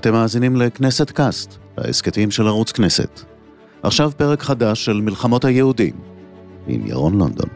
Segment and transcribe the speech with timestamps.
[0.00, 3.20] אתם מאזינים לכנסת קאסט, ההסכתים של ערוץ כנסת.
[3.82, 5.94] עכשיו פרק חדש של מלחמות היהודים,
[6.66, 7.48] עם ירון לונדון.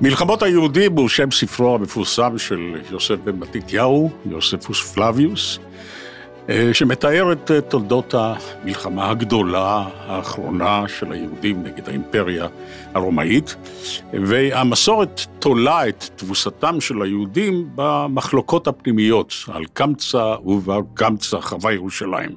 [0.00, 5.58] מלחמות היהודים הוא שם ספרו המפורסם של יוסף בן מתתיהו, יוספוס פלביוס,
[6.72, 12.46] שמתאר את אה, תולדות המלחמה הגדולה האחרונה של היהודים נגד האימפריה
[12.94, 13.56] הרומאית,
[14.12, 22.30] והמסורת תולה את תבוסתם של היהודים במחלוקות הפנימיות על קמצא ובעל קמצא חווה ירושלים.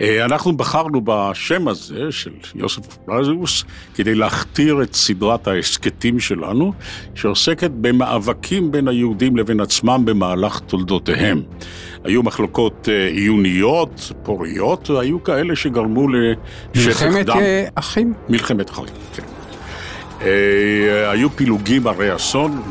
[0.00, 6.72] אה, אנחנו בחרנו בשם הזה של יוסף פלזיוס כדי להכתיר את סדרת ההסכתים שלנו,
[7.14, 11.42] שעוסקת במאבקים בין היהודים לבין עצמם במהלך תולדותיהם.
[12.04, 17.08] היו מחלוקות אה, עיוניות, פוריות, והיו כאלה שגרמו לשטח דם.
[17.08, 18.14] מלחמת אה, אחים?
[18.28, 19.22] מלחמת אחים, כן.
[21.10, 22.62] היו פילוגים הרי אסון,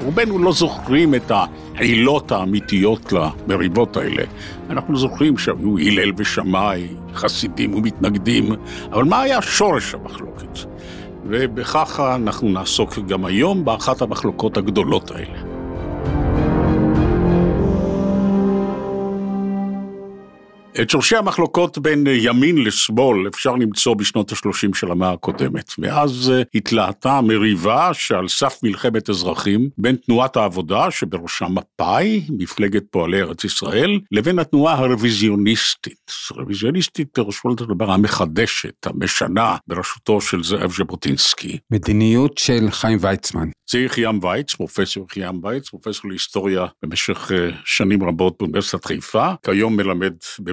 [0.00, 1.44] ורובנו לא זוכרים את ה...
[1.76, 4.22] העילות האמיתיות למריבות האלה.
[4.70, 8.52] אנחנו זוכרים שהיו הלל ושמאי, חסידים ומתנגדים,
[8.92, 10.58] אבל מה היה שורש המחלוקת?
[11.24, 15.51] ובכך אנחנו נעסוק גם היום באחת המחלוקות הגדולות האלה.
[20.80, 25.70] את שורשי המחלוקות בין ימין לשמאל אפשר למצוא בשנות ה-30 של המאה הקודמת.
[25.78, 33.22] ואז אה, התלהטה מריבה שעל סף מלחמת אזרחים בין תנועת העבודה, שבראשה מפא"י, מפלגת פועלי
[33.22, 36.12] ארץ ישראל, לבין התנועה הרוויזיוניסטית.
[36.30, 41.58] רוויזיוניסטית פירושו לדבר המחדשת, המשנה, בראשותו של זאב ז'בוטינסקי.
[41.70, 43.48] מדיניות של חיים ויצמן.
[43.70, 49.76] זה יחיעם וייץ, פרופסור יחיעם וייץ, פרופסור להיסטוריה במשך אה, שנים רבות באוניברסיטת חיפה, כיום
[49.76, 50.12] מלמד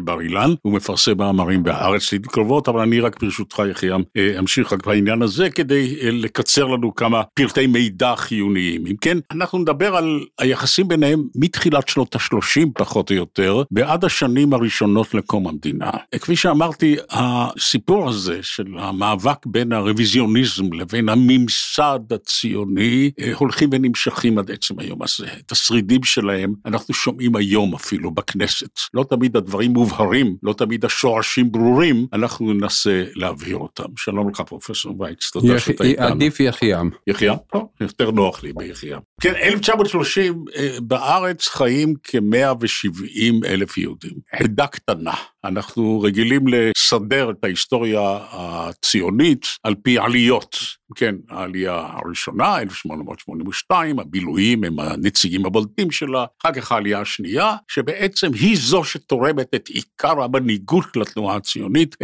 [0.09, 4.73] בבר אילן, הוא מפרסם מאמרים בהארץ לעיתים קרובות, אבל אני רק ברשותך יחיעם אה, אמשיך
[4.73, 8.87] רק בעניין הזה כדי אה, לקצר לנו כמה פרטי מידע חיוניים.
[8.87, 14.53] אם כן, אנחנו נדבר על היחסים ביניהם מתחילת שנות ה-30 פחות או יותר, ועד השנים
[14.53, 15.89] הראשונות לקום המדינה.
[16.19, 24.51] כפי שאמרתי, הסיפור הזה של המאבק בין הרוויזיוניזם לבין הממסד הציוני, אה, הולכים ונמשכים עד
[24.51, 25.27] עצם היום הזה.
[25.45, 28.79] את השרידים שלהם אנחנו שומעים היום אפילו בכנסת.
[28.93, 33.83] לא תמיד הדברים מובהרים, לא תמיד השורשים ברורים, אנחנו ננסה להבהיר אותם.
[33.97, 35.65] שלום לך פרופסור וייץ, תודה יח...
[35.65, 36.05] שאתה איתנו.
[36.07, 36.89] עדיף יחיעם.
[37.07, 37.37] יחיעם?
[37.51, 39.01] טוב, יותר נוח לי ביחיעם.
[39.21, 44.13] כן, 1930 אה, בארץ חיים כ-170 אלף יהודים.
[44.31, 45.13] עדה קטנה.
[45.45, 50.57] אנחנו רגילים לסדר את ההיסטוריה הציונית על פי עליות.
[50.95, 58.57] כן, העלייה הראשונה, 1882, הבילויים הם הנציגים הבולטים שלה, אחר כך העלייה השנייה, שבעצם היא
[58.59, 61.95] זו שתורמת את עיקר המנהיגות לתנועה הציונית,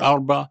[0.00, 0.02] 1903-2004,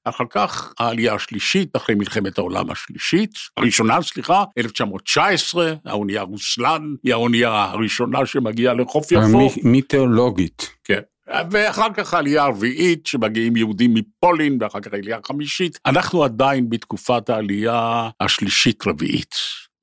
[0.03, 7.63] אחר כך העלייה השלישית, אחרי מלחמת העולם השלישית, הראשונה, סליחה, 1919, האונייה רוסלן, היא האונייה
[7.63, 9.49] הראשונה שמגיעה לחוף יפו.
[9.63, 10.69] מיתיאולוגית.
[10.83, 11.01] כן.
[11.51, 15.79] ואחר כך העלייה הרביעית, שמגיעים יהודים מפולין, ואחר כך העלייה החמישית.
[15.85, 19.35] אנחנו עדיין בתקופת העלייה השלישית-רביעית.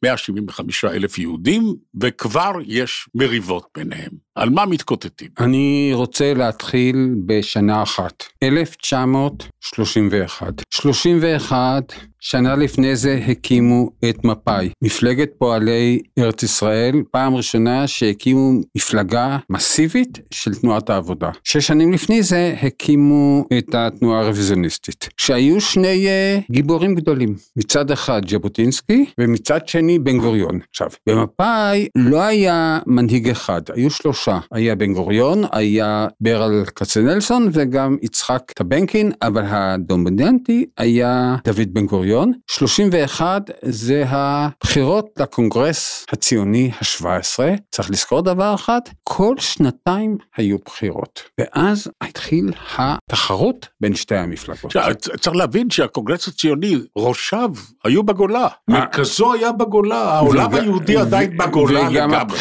[0.05, 4.11] 175 אלף יהודים, וכבר יש מריבות ביניהם.
[4.35, 5.29] על מה מתקוטטים?
[5.41, 10.63] אני רוצה להתחיל בשנה אחת, 1931.
[10.71, 11.93] 31
[12.25, 20.19] שנה לפני זה הקימו את מפא"י, מפלגת פועלי ארץ ישראל, פעם ראשונה שהקימו מפלגה מסיבית
[20.31, 21.31] של תנועת העבודה.
[21.45, 28.29] שש שנים לפני זה הקימו את התנועה הרוויזיוניסטית, שהיו שני uh, גיבורים גדולים, מצד אחד
[28.29, 30.61] ז'בוטינסקי ומצד שני בן גוריון.
[30.71, 34.22] עכשיו, במפא"י לא היה מנהיג אחד, היו שלושה,
[34.53, 42.03] היה בן גוריון, היה ברל כצנלסון וגם יצחק טבנקין, אבל הדומיננטי היה דוד בן גוריון.
[42.03, 47.39] בן-גוריון, 31 זה הבחירות לקונגרס הציוני ה-17.
[47.71, 54.73] צריך לזכור דבר אחד, כל שנתיים היו בחירות, ואז התחיל התחרות בין שתי המפלגות.
[55.21, 57.51] צריך להבין שהקונגרס הציוני, ראשיו
[57.85, 62.39] היו בגולה, מרכזו היה בגולה, העולם היהודי עדיין בגולה לגמרי.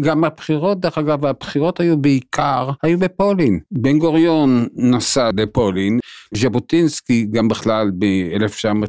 [0.00, 3.60] גם הבחירות, דרך אגב, הבחירות היו בעיקר, היו בפולין.
[3.70, 5.98] בן גוריון נסע לפולין,
[6.34, 8.86] ז'בוטינסקי גם בכלל ב-1920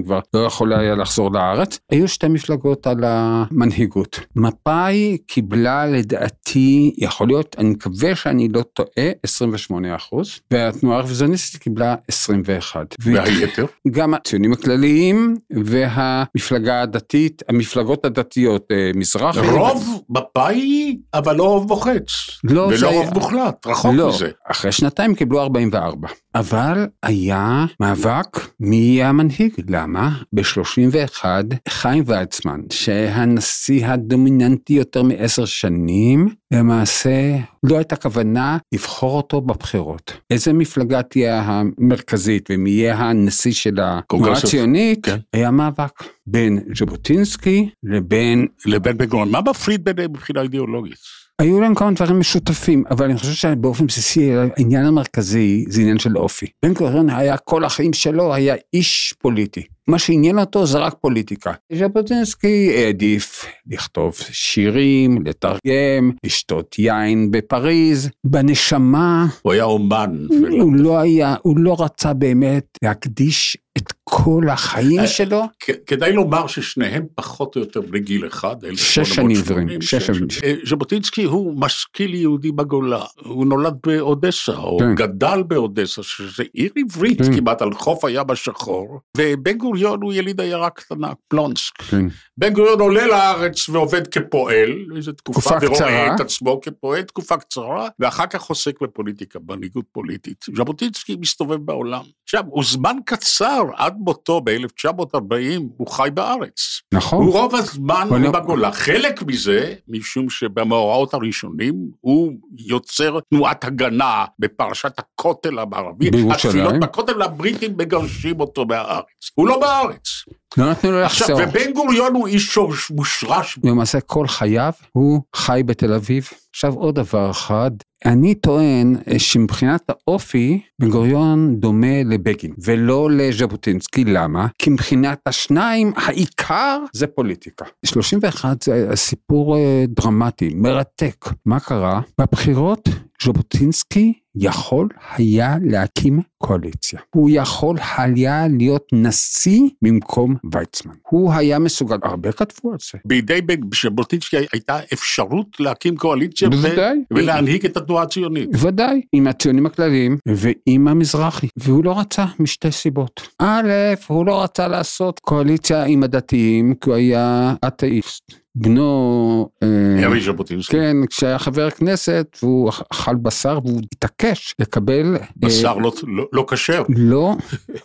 [0.00, 4.20] 29-30 כבר לא יכול היה לחזור לארץ, היו שתי מפלגות על המנהיגות.
[4.36, 11.94] מפא"י קיבלה לדעתי, יכול להיות, אני מקווה שאני לא טועה, 28 אחוז, והתנועה הרוויזיוניסטית קיבלה
[12.08, 12.94] 21.
[13.00, 13.66] והיתר?
[13.90, 19.40] גם הציונים הכלליים והמפלגה הדתית, המפלגות הדתיות, אה, מזרחי.
[19.40, 22.06] רוב מפא"י, אבל לא רוב מוחץ.
[22.44, 24.30] לא, ולא זה רוב מוחלט, רחוק לא, מזה.
[24.50, 26.08] אחרי שנתיים קיבלו 44.
[26.34, 29.52] אבל היה מאבק מי יהיה המנהיג.
[29.68, 30.10] למה?
[30.32, 31.24] ב-31
[31.68, 40.12] חיים ויצמן, שהנשיא הדומיננטי יותר מעשר שנים, למעשה לא הייתה כוונה לבחור אותו בבחירות.
[40.30, 45.16] איזה מפלגה תהיה המרכזית ומי יהיה הנשיא של התנועה הציונית, כן.
[45.32, 49.30] היה מאבק בין ז'בוטינסקי לבין לבין בן גוריון.
[49.30, 50.98] מה מפריד ביניהם מבחינה אידיאולוגית?
[51.38, 56.18] היו להם כמה דברים משותפים, אבל אני חושב שבאופן בסיסי העניין המרכזי זה עניין של
[56.18, 56.46] אופי.
[56.64, 59.62] בן גוריון היה כל החיים שלו היה איש פוליטי.
[59.88, 61.52] מה שעניין אותו זה רק פוליטיקה.
[61.72, 68.10] ז'בוטינסקי העדיף לכתוב שירים, לתרגם, לשתות יין בפריז.
[68.24, 70.26] בנשמה הוא היה אומן.
[70.60, 75.42] הוא לא היה, הוא לא רצה באמת להקדיש את כל החיים אה, שלו.
[75.86, 80.28] כדאי לומר ששניהם פחות או יותר בני גיל אחד, שש שנים עברים, 1880, שש שנים.
[80.44, 84.94] אה, ז'בוטינסקי הוא משכיל יהודי בגולה, הוא נולד באודסה, או כן.
[84.94, 87.36] גדל באודסה, שזה עיר עברית כן.
[87.36, 91.82] כמעט על חוף הים השחור, ובן גוריון הוא יליד עיירה קטנה, פלונסק.
[91.82, 92.06] כן.
[92.38, 96.14] בן גוריון עולה לארץ ועובד כפועל, איזו תקופה, ורואה.
[96.14, 100.44] את עצמו כפועל, תקופה קצרה, ואחר כך עוסק בפוליטיקה, מנהיגות פוליטית.
[100.56, 102.02] ז'בוטינסקי מסתובב בעולם.
[102.24, 106.80] עכשיו, הוא זמן קצר, עד מותו ב-1940, הוא חי בארץ.
[106.94, 107.24] נכון.
[107.24, 108.72] הוא רוב הזמן הוא לא- בגולה.
[108.72, 116.10] חלק מזה, משום שבמאורעות הראשונים, הוא יוצר תנועת הגנה בפרשת הכותל המערבי.
[116.10, 116.30] בירושלים.
[116.32, 119.04] התפילות בכותל הבריטים מגרשים אותו מהארץ.
[119.34, 120.24] הוא לא בארץ.
[120.56, 121.48] לא נתנו לו עכשיו, לחזור.
[121.48, 126.28] ובן גוריון הוא איש שורש מושרש למעשה כל חייו הוא חי בתל אביב.
[126.50, 127.70] עכשיו עוד דבר אחד,
[128.06, 134.46] אני טוען אה, שמבחינת האופי, בן גוריון דומה לבגין, ולא לז'בוטינסקי, למה?
[134.58, 137.64] כי מבחינת השניים, העיקר זה פוליטיקה.
[137.84, 141.26] 31 זה סיפור אה, דרמטי, מרתק.
[141.46, 142.00] מה קרה?
[142.20, 142.88] בבחירות
[143.22, 147.00] ז'בוטינסקי יכול היה להקים קואליציה.
[147.14, 150.94] הוא יכול היה להיות נשיא במקום ויצמן.
[151.08, 152.98] הוא היה מסוגל, הרבה כתבו על זה.
[153.04, 153.40] בידי
[153.82, 156.98] ז'בוטינסקי הייתה אפשרות להקים קואליציה ו- בוודאי.
[157.10, 158.48] ולהנהיג את התנועה הציונית.
[158.60, 163.28] ודאי, עם הציונים הכלליים ועם המזרחי, והוא לא רצה משתי סיבות.
[163.38, 163.70] א',
[164.06, 168.45] הוא לא רצה לעשות קואליציה עם הדתיים, כי הוא היה אתאיסט.
[168.58, 170.72] בנו, אה, ארי ז'בוטינסקי.
[170.72, 175.16] כן, כשהיה חבר כנסת, והוא אכל בשר והוא התעקש לקבל...
[175.16, 176.82] אה, בשר לא- לא- לא כשר.
[176.96, 177.34] לא.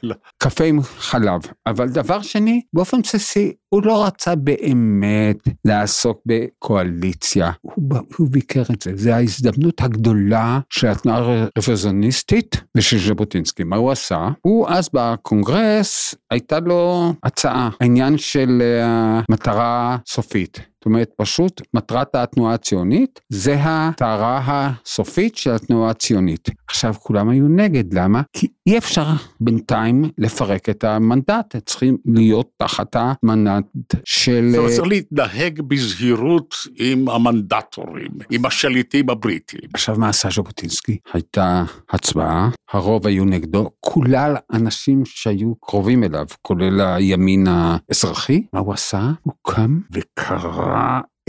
[0.43, 1.41] קפה עם חלב.
[1.67, 7.51] אבל דבר שני, באופן בסיסי, הוא לא רצה באמת לעסוק בקואליציה.
[7.61, 8.91] הוא, הוא ביקר את זה.
[8.95, 13.63] זו ההזדמנות הגדולה של התנועה הרוויזיוניסטית ושל ז'בוטינסקי.
[13.63, 14.29] מה הוא עשה?
[14.41, 20.70] הוא אז בקונגרס, הייתה לו הצעה, העניין של אה, מטרה סופית.
[20.81, 26.49] זאת אומרת, פשוט מטרת התנועה הציונית זה הטהרה הסופית של התנועה הציונית.
[26.67, 28.21] עכשיו, כולם היו נגד, למה?
[28.33, 29.05] כי אי אפשר
[29.41, 34.47] בינתיים לפרק את המנדט, צריכים להיות תחת המנדט של...
[34.51, 39.69] זאת אומרת, צריך להתנהג בזהירות עם המנדטורים, עם השליטים הבריטים.
[39.73, 40.97] עכשיו, מה עשה ז'בוטינסקי?
[41.13, 48.43] הייתה הצבעה, הרוב היו נגדו, כולל אנשים שהיו קרובים אליו, כולל הימין האזרחי.
[48.53, 49.11] מה הוא עשה?
[49.23, 50.70] הוא קם וקרא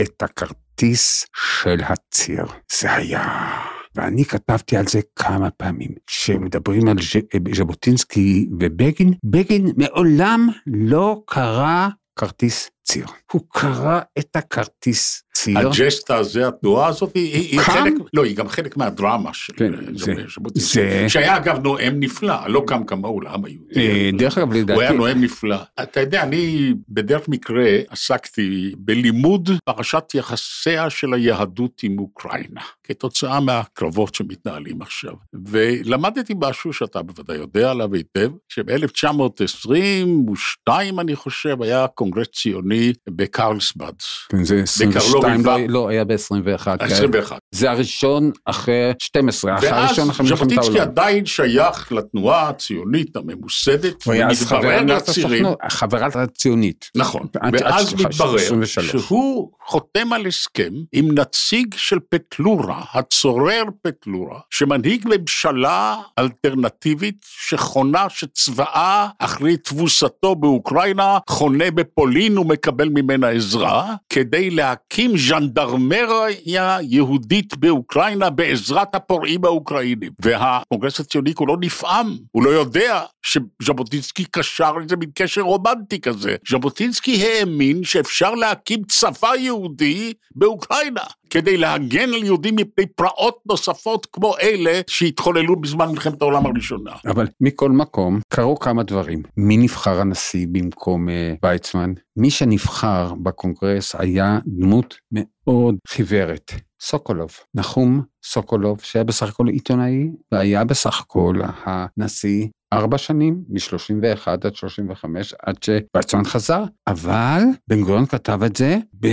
[0.01, 2.45] את הכרטיס של הציר.
[2.79, 3.49] זה היה...
[3.95, 5.91] ואני כתבתי על זה כמה פעמים.
[6.07, 11.87] כשמדברים על ז'- ז'בוטינסקי ובגין, בגין מעולם לא קרא
[12.19, 13.05] כרטיס ציר.
[13.31, 15.57] הוא קרא את הכרטיס ציר.
[15.57, 17.59] הג'סטה הזה, התנועה הזאת, היא- היא?
[17.59, 21.93] חלק, לא, היא גם חלק מהדרמה של כן, אה, זה- ז'בוטינסקי, זה- שהיה אגב נואם
[21.99, 23.75] נפלא, לא קם כמוהו לעם היהודי.
[23.79, 25.55] אה, דרך אגב, הוא היה לדעתי, נואם נפלא.
[25.83, 34.15] אתה יודע, אני בדרך מקרה עסקתי בלימוד פרשת יחסיה של היהדות עם אוקראינה, כתוצאה מהקרבות
[34.15, 35.13] שמתנהלים עכשיו.
[35.45, 42.72] ולמדתי משהו שאתה בוודאי יודע עליו היטב, שב-1922, אני חושב, היה קונגרס ציוני
[43.09, 43.95] בקרלסבאד,
[44.29, 46.67] כן, זה 22, בקרלוב לא, לא, היה ב-21.
[46.79, 47.37] 21.
[47.51, 50.91] זה הראשון אחרי 12, אחרי ואז הראשון אחרי מלחמת ז'בוטינסקי העולם.
[50.91, 56.89] עדיין שייך לתנועה הציונית הממוסדת, הוא היה אז חבר ומתברר הסוכנות, חברה הציונית.
[56.95, 59.03] נכון, ואז מתברר 23.
[59.03, 69.07] שהוא חותם על הסכם עם נציג של פטלורה, הצורר פטלורה, שמנהיג ממשלה אלטרנטיבית שחונה שצבאה
[69.19, 79.45] אחרי תבוסתו באוקראינה, חונה בפולין ומקבל ממנה עזרה, כדי להקים ז'נדרמריה יהודית באוקראינה בעזרת הפורעים
[79.45, 80.11] האוקראינים.
[80.21, 86.35] והקונגרס הציוני כולו נפעם, הוא לא יודע שז'בוטינסקי קשר איזה מין קשר רומנטי כזה.
[86.49, 91.03] ז'בוטינסקי האמין שאפשר להקים צבא יהודי באוקראינה,
[91.33, 96.91] כדי להגן על יהודים מפני פרעות נוספות כמו אלה שהתחוללו בזמן מלחמת העולם הראשונה.
[97.05, 99.23] אבל מכל מקום, קרו כמה דברים.
[99.37, 101.11] מי נבחר הנשיא במקום uh,
[101.43, 101.93] ויצמן?
[102.17, 106.51] מי שנבחר בקונגרס היה דמות מאוד חיוורת.
[106.81, 111.35] סוקולוב, נחום סוקולוב, שהיה בסך הכל עיתונאי, והיה בסך הכל
[111.65, 118.77] הנשיא ארבע שנים, מ-31 עד 35, עד שויצמן חזר, אבל בן גוריון כתב את זה
[118.99, 119.07] ב...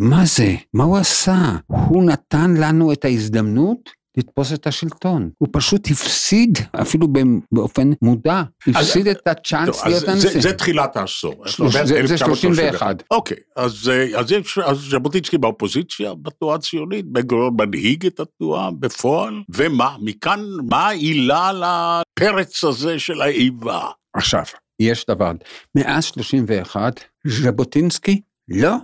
[0.00, 0.54] מה זה?
[0.74, 1.38] מה הוא עשה?
[1.66, 5.30] הוא נתן לנו את ההזדמנות לתפוס את השלטון.
[5.38, 7.08] הוא פשוט הפסיד, אפילו
[7.52, 10.30] באופן מודע, הפסיד אז, את הצ'אנס טוב, להיות הנשיא.
[10.30, 11.46] זה, זה תחילת העשור.
[11.46, 12.78] שלוש- זה- זה 1931.
[12.78, 13.02] 31.
[13.10, 18.70] אוקיי, אז, אה, אז, יש, אז ז'בוטינסקי באופוזיציה, בתנועה הציונית, בן גוריון מנהיג את התנועה
[18.70, 20.40] בפועל, ומה, מכאן,
[20.70, 23.80] מה העילה לפרץ הזה של האיבה?
[24.14, 24.42] עכשיו,
[24.80, 25.32] יש דבר,
[25.74, 28.74] מאז 31, ז'בוטינסקי לא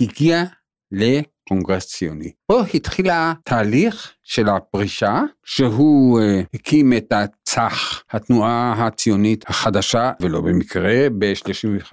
[0.00, 0.44] הגיע
[0.92, 2.32] לקונגרס ציוני.
[2.46, 6.22] פה התחיל התהליך של הפרישה, שהוא uh,
[6.54, 11.92] הקים את הצח, התנועה הציונית החדשה, ולא במקרה, ב-35,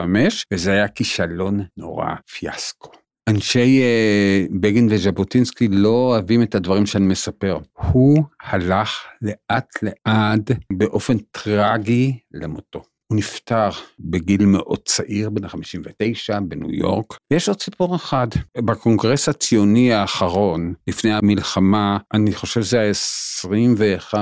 [0.53, 2.91] וזה היה כישלון נורא, פיאסקו.
[3.29, 7.57] אנשי uh, בגין וז'בוטינסקי לא אוהבים את הדברים שאני מספר.
[7.75, 12.81] הוא הלך לאט לאט באופן טרגי למותו.
[13.11, 17.17] הוא נפטר בגיל מאוד צעיר, בן 59, בניו יורק.
[17.33, 18.27] ויש עוד סיפור אחד.
[18.57, 24.13] בקונגרס הציוני האחרון, לפני המלחמה, אני חושב שזה ה-21,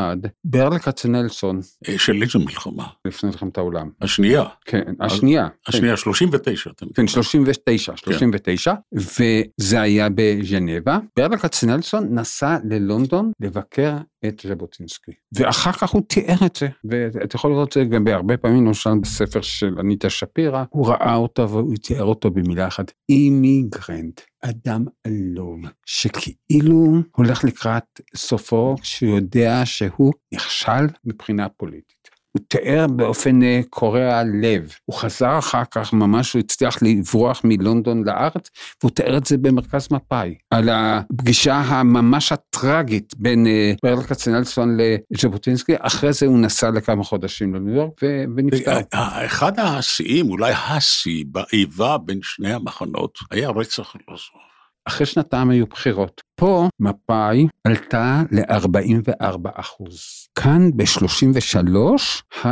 [0.46, 2.88] ברל כצנלסון, אה, של איזו מלחמה?
[3.06, 3.90] לפני מלחמת העולם.
[4.02, 5.48] השנייה, כן, השנייה.
[5.48, 5.56] כן.
[5.68, 7.08] השנייה, 39, אתה כן, מתכוון.
[7.08, 10.98] 39, 39, וזה היה בז'נבה.
[11.18, 15.12] ברל כצנלסון נסע ללונדון לבקר את ז'בוטינסקי.
[15.34, 18.90] ואחר כך הוא תיאר את זה, ואתה יכול לראות את זה גם בהרבה פעמים, למשל
[19.02, 25.60] בספר של אניטה שפירא, הוא ראה אותו והוא תיאר אותו במילה אחת, אימיגרנט, אדם עלוב,
[25.86, 31.97] שכאילו הולך לקראת סופו כשהוא יודע שהוא נכשל מבחינה פוליטית.
[32.38, 34.72] הוא תיאר באופן אה, קורע לב.
[34.86, 38.50] הוא חזר אחר כך, ממש הוא הצליח לברוח מלונדון לארץ,
[38.82, 44.78] והוא תיאר את זה במרכז מפא"י, על הפגישה הממש הטראגית בין אה, ברל כצנלסון
[45.12, 48.02] לז'בוטינסקי, אחרי זה הוא נסע לכמה חודשים לניו יורק
[48.36, 48.80] ונפטר.
[48.94, 54.48] אה, אחד השיאים, אולי השיא, באיבה בין שני המחנות, היה רצח אלעזר.
[54.88, 56.22] אחרי שנתיים היו בחירות.
[56.36, 60.27] פה מפא"י עלתה ל-44 אחוז.
[60.44, 61.78] כאן ב-33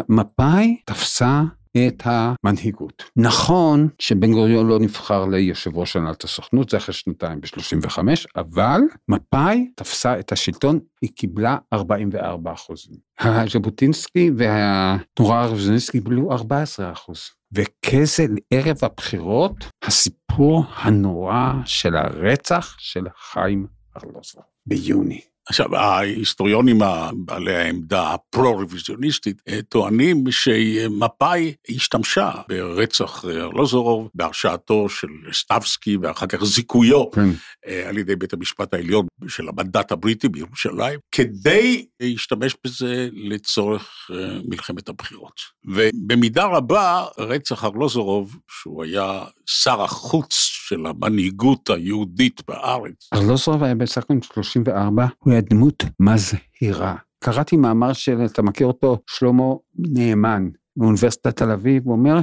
[0.10, 1.42] מפא"י תפסה
[1.77, 3.04] את המנהיגות.
[3.15, 7.98] נכון שבן גוריון לא נבחר ליושב ראש הנהלת הסוכנות, זה אחרי שנתיים ב-35,
[8.36, 12.96] אבל מפא"י תפסה את השלטון, היא קיבלה 44 אחוזים.
[13.51, 17.22] ז'בוטינסקי והתנועה הרוויזיוניסטית קיבלו 14 אחוז.
[17.54, 25.22] וכזה ערב הבחירות, הסיפור הנורא של הרצח של חיים ארלוזור ביוני.
[25.50, 26.80] עכשיו, ההיסטוריונים
[27.16, 37.12] בעלי העמדה הפרו-רוויזיוניסטית אה, טוענים שמפא"י השתמשה ברצח ארלוזורוב, בהרשעתו של סטבסקי ואחר כך זיכויו
[37.12, 37.30] כן.
[37.68, 44.40] אה, על ידי בית המשפט העליון של המנדט הבריטי בירושלים, כדי להשתמש בזה לצורך אה,
[44.48, 45.42] מלחמת הבחירות.
[45.66, 50.34] ובמידה רבה, רצח ארלוזורוב, שהוא היה שר החוץ
[50.68, 56.96] של המנהיגות היהודית בארץ, ארלוזורוב היה בסך הכל 34, הוא דמות מזהירה.
[57.20, 59.44] קראתי מאמר של, אתה מכיר אותו, שלמה
[59.75, 62.20] נאמן, מאוניברסיטת תל אביב, הוא אומר,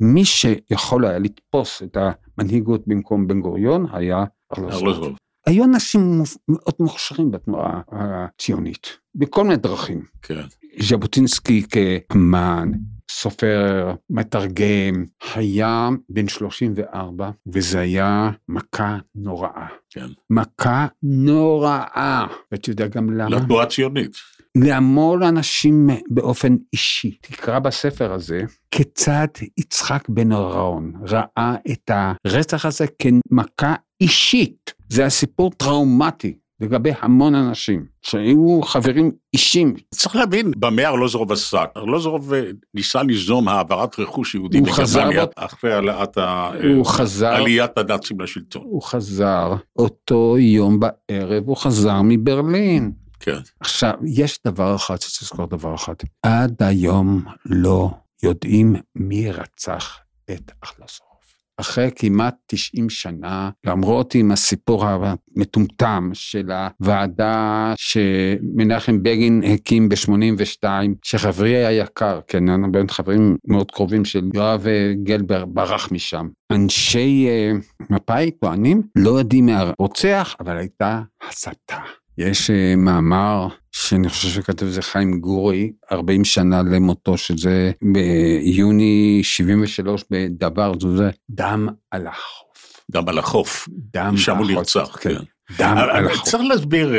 [0.00, 4.24] מי שיכול היה לתפוס את המנהיגות במקום בן גוריון היה.
[4.58, 5.16] ארלוזורוב.
[5.46, 10.02] היו אנשים מאוד מוכשרים בתנועה הציונית, בכל מיני דרכים.
[10.22, 10.40] כן.
[10.80, 12.72] ז'בוטינסקי כאמן,
[13.10, 19.66] סופר, מתרגם, היה בן 34, וזה היה מכה נוראה.
[19.90, 20.06] כן.
[20.30, 22.26] מכה נוראה.
[22.52, 23.36] ואתה יודע גם למה?
[23.36, 24.16] לתנועה הציונית.
[24.58, 27.18] להמון אנשים באופן אישי.
[27.20, 29.26] תקרא בספר הזה כיצד
[29.58, 31.90] יצחק בן אהרון ראה את
[32.24, 34.74] הרצח הזה כמכה אישית.
[34.88, 39.74] זה הסיפור טראומטי לגבי המון אנשים שהיו חברים אישים.
[39.94, 41.68] צריך להבין במה ארלוזורוב עסק.
[41.76, 42.32] ארלוזורוב
[42.74, 46.50] ניסה ליזום העברת רכוש יהודי בגרמניה אחרי העלאת ה-
[46.84, 48.62] חזר, עליית הנאצים לשלטון.
[48.64, 52.92] הוא חזר אותו יום בערב, הוא חזר מברלין.
[53.20, 53.38] כן.
[53.60, 55.94] עכשיו, יש דבר אחד שצריך לזכור דבר אחד.
[56.22, 57.90] עד היום לא
[58.22, 59.98] יודעים מי רצח
[60.30, 61.13] את ארלוזורוב.
[61.56, 70.64] אחרי כמעט 90 שנה, למרות עם הסיפור המטומטם של הוועדה שמנחם בגין הקים ב-82,
[71.02, 74.66] שחברי היקר, כן, אנחנו בין חברים מאוד קרובים של יואב
[75.02, 76.28] גלבר, ברח משם.
[76.52, 81.78] אנשי uh, מפא"י טוענים, לא יודעים מהרוצח, אבל הייתה הסתה.
[82.18, 90.04] יש uh, מאמר שאני חושב שכתב זה חיים גורי, 40 שנה למותו, שזה ביוני 73
[90.10, 92.82] בדבר, זה דם על החוף.
[92.90, 93.68] דם על החוף.
[93.94, 95.14] דם שם הוא נרצח, כן.
[95.58, 96.28] דם על החוף.
[96.28, 96.94] צריך להסביר,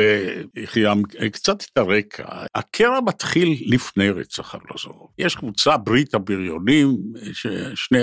[0.56, 2.24] יחיעם, קצת את הרקע.
[2.54, 5.08] הקרע מתחיל לפני רצח ארלוזורוב.
[5.18, 6.96] יש קבוצה, ברית הבריונים,
[7.32, 7.98] ששני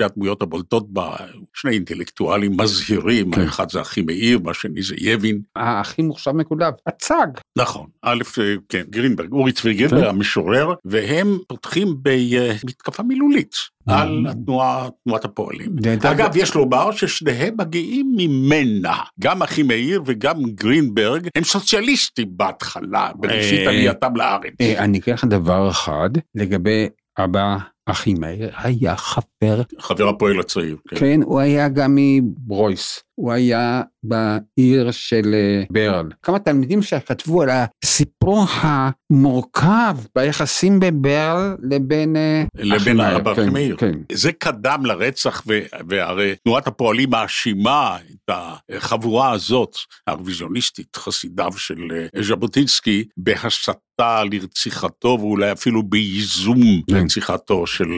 [0.00, 1.16] הדמויות הבולטות בה,
[1.54, 3.40] שני אינטלקטואלים מזהירים, כן.
[3.40, 5.40] האחד זה אחי מאיר, והשני זה יבין.
[5.56, 7.26] הכי מוכשר מכולם, הצג.
[7.58, 8.22] נכון, א',
[8.68, 10.08] כן, גרינברג, אורי צבי גרינברג, כן.
[10.08, 13.75] המשורר, והם פותחים במתקפה מילולית.
[13.86, 15.76] על התנועה, תנועת הפועלים.
[16.10, 23.68] אגב, יש לומר ששניהם מגיעים ממנה, גם אחימאיר וגם גרינברג, הם סוציאליסטים בהתחלה, בראשית אה,
[23.68, 24.54] עלייתם לארץ.
[24.60, 26.88] אה, אני לך דבר אחד, לגבי
[27.18, 30.76] אבא אחימאיר, היה חבר, חבר הפועל הצעיר.
[30.88, 30.96] כן.
[30.96, 36.08] כן, הוא היה גם מברויס, הוא היה בעיר של אה, ברל.
[36.22, 43.42] כמה תלמידים שכתבו על הסיפור המורכב ביחסים בין ברל לבין אה, לבין אחימאיר, אבא כן,
[43.42, 43.76] אחימאיר.
[43.76, 43.92] כן.
[44.12, 48.30] זה קדם לרצח, ו- והרי תנועת הפועלים מאשימה את
[48.76, 56.96] החבורה הזאת, הרוויזיוניסטית, חסידיו של אה, ז'בוטינסקי, בהסתה לרציחתו, ואולי אפילו בייזום כן.
[56.96, 57.88] לרציחתו של,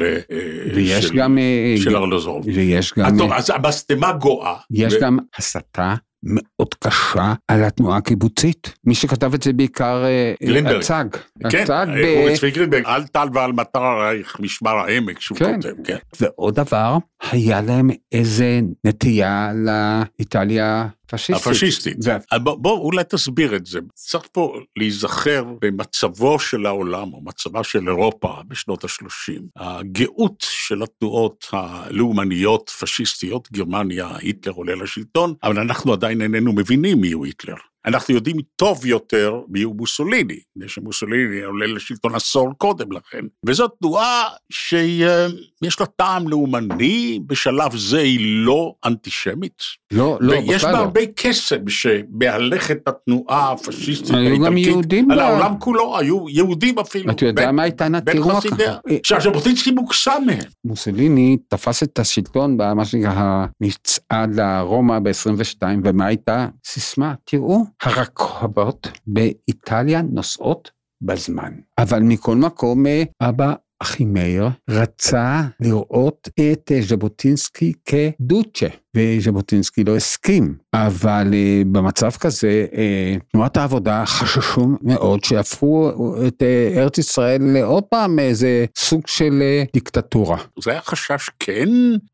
[0.75, 1.39] ויש של, גם,
[1.77, 2.47] של ארלוזורוב.
[2.47, 4.55] ויש גם, אז המשטמה גואה.
[4.71, 5.08] יש ו- גם
[5.39, 8.75] הסתה מאוד קשה על התנועה הקיבוצית.
[8.85, 10.77] מי שכתב את זה בעיקר אה, גרינברג.
[10.77, 11.05] הצג.
[11.51, 12.17] כן, הצג ב...
[12.19, 15.55] אורי צבי גרינברג, אל טל ועל מטר עלייך משמר העמק, שהוא כן.
[15.55, 15.97] כותב, כן.
[16.21, 21.47] ועוד דבר, היה להם איזה נטייה לאיטליה הפשיסטית.
[21.47, 22.03] הפשיסטית.
[22.03, 23.79] זה- בוא, בוא אולי תסביר את זה.
[23.95, 29.33] צריך פה להיזכר במצבו של העולם, או מצבה של אירופה בשנות ה-30.
[29.57, 37.25] הגאות של התנועות הלאומניות, פשיסטיות, גרמניה, היטלר עולה לשלטון, אבל אנחנו עדיין איננו מבינים מיהו
[37.25, 37.55] היטלר.
[37.87, 43.21] אנחנו יודעים טוב יותר מיהו מוסוליני, מפני שמוסוליני עולה לשלטון עשור קודם לכן.
[43.47, 49.63] וזאת תנועה שיש לה טעם לאומני, בשלב זה היא לא אנטישמית.
[49.93, 50.85] לא, לא, ויש בכלל בה לא.
[50.85, 55.25] הרבה קסם שמהלך את התנועה הפשיסטית היו גם יהודים על בה.
[55.29, 57.11] העולם כולו, היו יהודים אפילו.
[57.13, 58.57] אתה יודע בין- מה הייתה בין תראו מה חסידיה.
[58.67, 58.79] קרה.
[58.91, 60.39] אה, שהז'בוטינסקי מוקסם מהם.
[60.65, 67.15] מוסוליני תפס את השלטון במה שנקרא המצעד לרומא ב-22, ומה הייתה סיסמה?
[67.25, 70.71] תראו, הרכבות באיטליה נוסעות
[71.03, 71.53] בזמן.
[71.79, 78.67] אבל מכל מקום, אה, אבא אחימאיר רצה לראות את אה, ז'בוטינסקי כדוצ'ה,
[78.99, 80.55] וז'בוטינסקי לא הסכים.
[80.75, 85.93] אבל אה, במצב כזה, אה, תנועת העבודה חששו מאוד שיהפכו
[86.27, 90.39] את אה, ארץ ישראל לעוד פעם איזה סוג של אה, דיקטטורה.
[90.63, 91.69] זה היה חשש כן,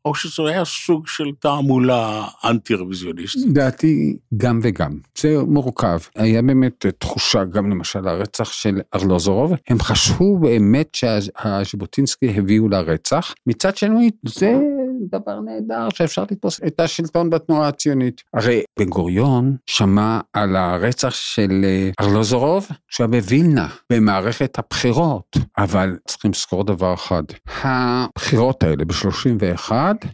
[0.04, 3.44] או שזה היה סוג של תעמולה אנטי-רוויזיוניסטית?
[3.46, 5.98] לדעתי גם וגם, זה מורכב.
[6.16, 13.76] היה באמת תחושה גם למשל הרצח של ארלוזורוב, הם חשבו באמת שהז'בוטינסקי הביאו לרצח, מצד
[13.76, 14.54] שני זה
[15.12, 18.22] דבר נהדר שאפשר לתפוס את השלטון בתנועה הציונית.
[18.34, 25.98] הרי בן גוריון שמע על הרצח של אה, ארלוזורוב כשהוא היה בווילנה במערכת הבחירות, אבל
[26.06, 27.22] צריכים לזכור דבר אחד,
[27.62, 29.72] הבחירות האלה ב-31,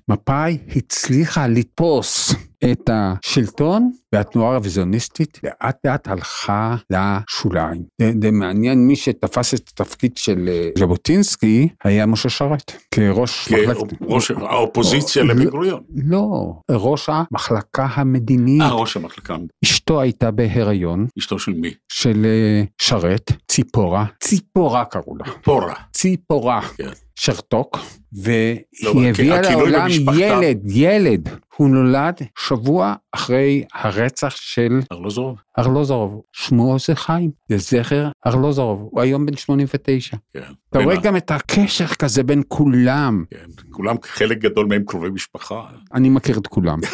[0.09, 7.83] מפא"י הצליחה לתפוס את השלטון והתנועה הרוויזיוניסטית לאט לאט הלכה לשוליים.
[8.01, 13.99] זה, זה מעניין, מי שתפס את התפקיד של אה, ז'בוטינסקי היה משה שרת, כראש מחלקת...
[13.99, 15.51] כראש האופוזיציה לא, לבן לא.
[15.51, 15.81] גוריון.
[15.94, 18.62] לא, ראש המחלקה המדינית.
[18.62, 21.75] אה, ראש המחלקה, אשתו הייתה בהיריון אשתו של מי?
[21.92, 25.75] של אה, שרת, ציפורה, ציפורה קראו לה, פורה.
[25.92, 26.61] ציפורה.
[26.77, 26.88] כן.
[27.14, 27.79] שרתוק,
[28.12, 31.29] והיא לא, הביאה לעולם במשפחתה- ילד, ילד.
[31.61, 35.38] הוא נולד שבוע אחרי הרצח של ארלוזורוב?
[35.59, 36.23] ארלוזורוב.
[36.33, 38.88] שמו זה חיים, זה זכר ארלוזורוב.
[38.90, 40.16] הוא היום בן 89.
[40.33, 40.40] כן.
[40.70, 43.25] אתה רואה גם את הקשר כזה בין כולם.
[43.31, 43.70] כן.
[43.70, 45.62] כולם, חלק גדול מהם קרובי משפחה.
[45.94, 46.79] אני מכיר את כולם.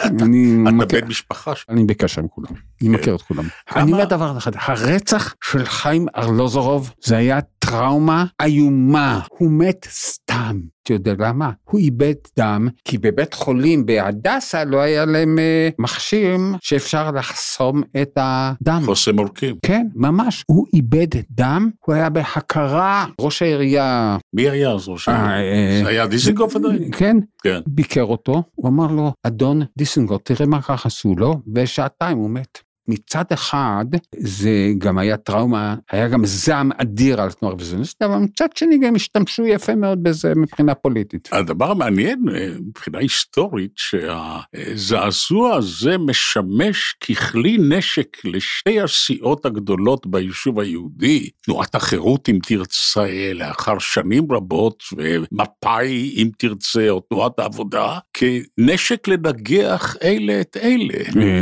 [0.00, 2.48] אני אתה מכיר, בן משפחה אני בקשר עם כולם,
[2.82, 3.44] אני מכיר את כולם.
[3.76, 10.60] אני אומר דבר אחד, הרצח של חיים ארלוזורוב זה היה טראומה איומה, הוא מת סתם.
[10.86, 11.50] אתה יודע למה?
[11.64, 18.12] הוא איבד דם, כי בבית חולים בהדסה לא היה להם אה, מכשיר שאפשר לחסום את
[18.16, 18.82] הדם.
[18.84, 19.56] חוסם עורקים.
[19.62, 20.44] כן, ממש.
[20.46, 23.06] הוא איבד דם, הוא היה בהכרה.
[23.20, 24.16] ראש העירייה...
[24.32, 25.52] מי היה אז ראש אה, העיר?
[25.52, 26.90] אה, זה היה דיזינגוף עדיין?
[26.92, 27.60] כן, כן.
[27.66, 32.65] ביקר אותו, הוא אמר לו, אדון דיסנגוט, תראה מה ככה עשו לו, ושעתיים הוא מת.
[32.88, 33.84] מצד אחד,
[34.18, 38.94] זה גם היה טראומה, היה גם זעם אדיר על התנועה הרוויזיוניסטית, אבל מצד שני גם
[38.94, 41.28] השתמשו יפה מאוד בזה מבחינה פוליטית.
[41.32, 51.30] הדבר המעניין אה, מבחינה היסטורית, שהזעזוע הזה משמש ככלי נשק לשתי הסיעות הגדולות ביישוב היהודי,
[51.42, 59.96] תנועת החירות אם תרצה, לאחר שנים רבות, ומפא"י אם תרצה, או תנועת העבודה, כנשק לנגח
[60.02, 60.94] אלה את אלה.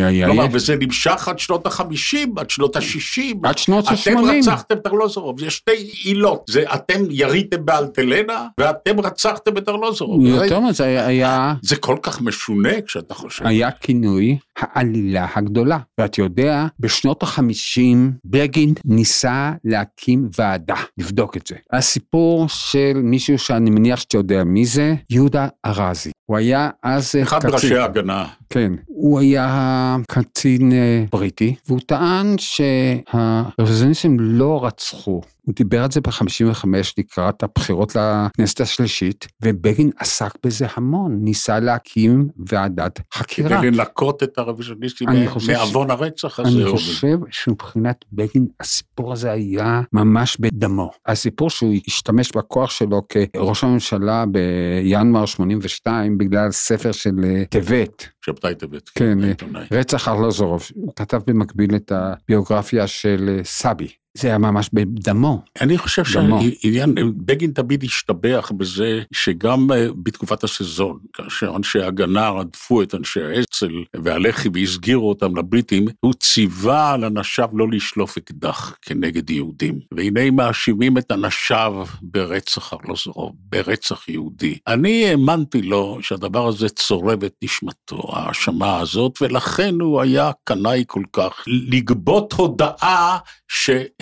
[0.07, 3.45] היה- כלומר, וזה נמשך עד שנות החמישים, עד שנות השישים.
[3.45, 4.39] עד שנות אתם ה-80.
[4.39, 5.73] רצחתם את ארלוזורוב, יש שתי
[6.05, 10.25] עילות, זה אתם יריתם באלטלנה, ואתם רצחתם את ארלוזורוב.
[10.27, 11.55] יותר מזה, היה- היה...
[11.63, 13.47] זה כל כך משונה כשאתה חושב.
[13.47, 15.79] היה כינוי העלילה הגדולה.
[16.01, 21.55] ואת יודע, בשנות החמישים בגין ניסה להקים ועדה, לבדוק את זה.
[21.73, 26.11] הסיפור של מישהו שאני מניח שאתה יודע מי זה, יהודה ארזי.
[26.27, 27.51] הוא היה אז אחד קצין.
[27.51, 28.27] מראשי ההגנה.
[28.55, 28.73] כן.
[28.87, 35.21] הוא היה קצין אה, בריטי, והוא טען שהרוויזיוניסטים לא רצחו.
[35.45, 36.67] הוא דיבר על זה ב-55
[36.99, 43.59] לקראת הבחירות לכנסת השלישית, ובגין עסק בזה המון, ניסה להקים ועדת חקירה.
[43.59, 46.49] כדי לנקות את הרוויזיוניסטים חושב ש- מעוון הרצח הזה.
[46.49, 50.91] אני חושב שמבחינת בגין הסיפור הזה היה ממש בדמו.
[51.07, 58.09] הסיפור שהוא השתמש בכוח שלו כראש הממשלה בינואר 82 בגלל ספר של אה, טבת,
[58.53, 58.89] טבת.
[58.89, 59.67] כן, העיתונאי.
[59.71, 63.89] רצח ארלוזורוב, הוא כתב במקביל את הביוגרפיה של אה, סבי.
[64.19, 65.43] זה היה ממש בדמו.
[65.61, 66.41] אני חושב דמו.
[66.63, 73.23] שהעניין, בגין תמיד השתבח בזה שגם אה, בתקופת הסזון, כאשר אנשי ההגנה רדפו את אנשי
[73.23, 79.79] האצ"ל והלח"י והסגירו אותם לבריטים, הוא ציווה על אנשיו לא לשלוף אקדח כנגד יהודים.
[79.93, 84.59] והנה מאשימים את אנשיו ברצח ארלוזורוב, ברצח יהודי.
[84.67, 91.03] אני האמנתי לו שהדבר הזה צורב את נשמתו, ההאשמה הזאת, ולכן הוא היה קנאי כל
[91.13, 93.19] כך, לגבות הודאה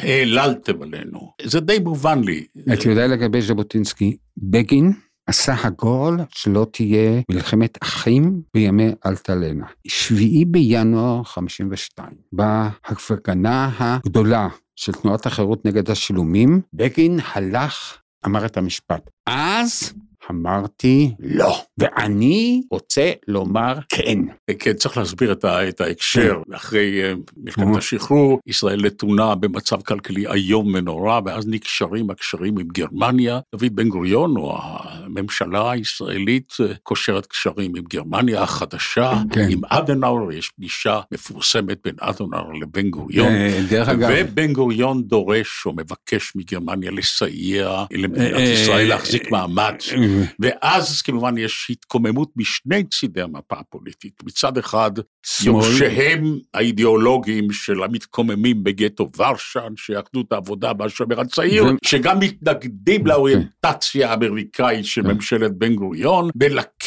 [0.03, 1.33] שהעללתם עלינו.
[1.43, 2.45] זה די מובן לי.
[2.73, 4.93] אתה יודע לגבי ז'בוטינסקי, בגין
[5.27, 9.67] עשה הגול שלא תהיה מלחמת אחים בימי אלטלנה.
[9.87, 19.11] שביעי בינואר 52, בהפגנה הגדולה של תנועת החירות נגד השילומים, בגין הלך, אמר את המשפט,
[19.27, 19.93] אז
[20.33, 24.19] אמרתי לא, ואני רוצה לומר כן.
[24.59, 26.43] כן, צריך להסביר את, ה, את ההקשר.
[26.53, 27.77] אחרי אה, מלחמת.
[27.77, 33.41] השחרור, ישראל נתונה במצב כלכלי איום ונורא, ואז נקשרים הקשרים עם גרמניה.
[33.55, 39.47] דוד בן גוריון, או הממשלה הישראלית, אה, קושרת קשרים עם גרמניה החדשה, כן.
[39.51, 43.29] עם אדנאואר, יש פגישה מפורסמת בין אדנאואר לבן גוריון.
[43.29, 49.75] אה, דרך אגב, ובן גוריון דורש או מבקש מגרמניה לסייע למדינת ישראל להחזיק מעמד.
[50.41, 54.23] ואז כמובן יש התקוממות משני צידי המפה הפוליטית.
[54.25, 54.91] מצד אחד,
[55.45, 64.85] יורשיהם האידיאולוגיים של המתקוממים בגטו ורשה, אנשי אחדות העבודה והשומר הצעיר, שגם מתנגדים לאוריינטציה האמריקאית
[64.85, 65.11] של כן.
[65.11, 66.31] ממשלת בן גוריון,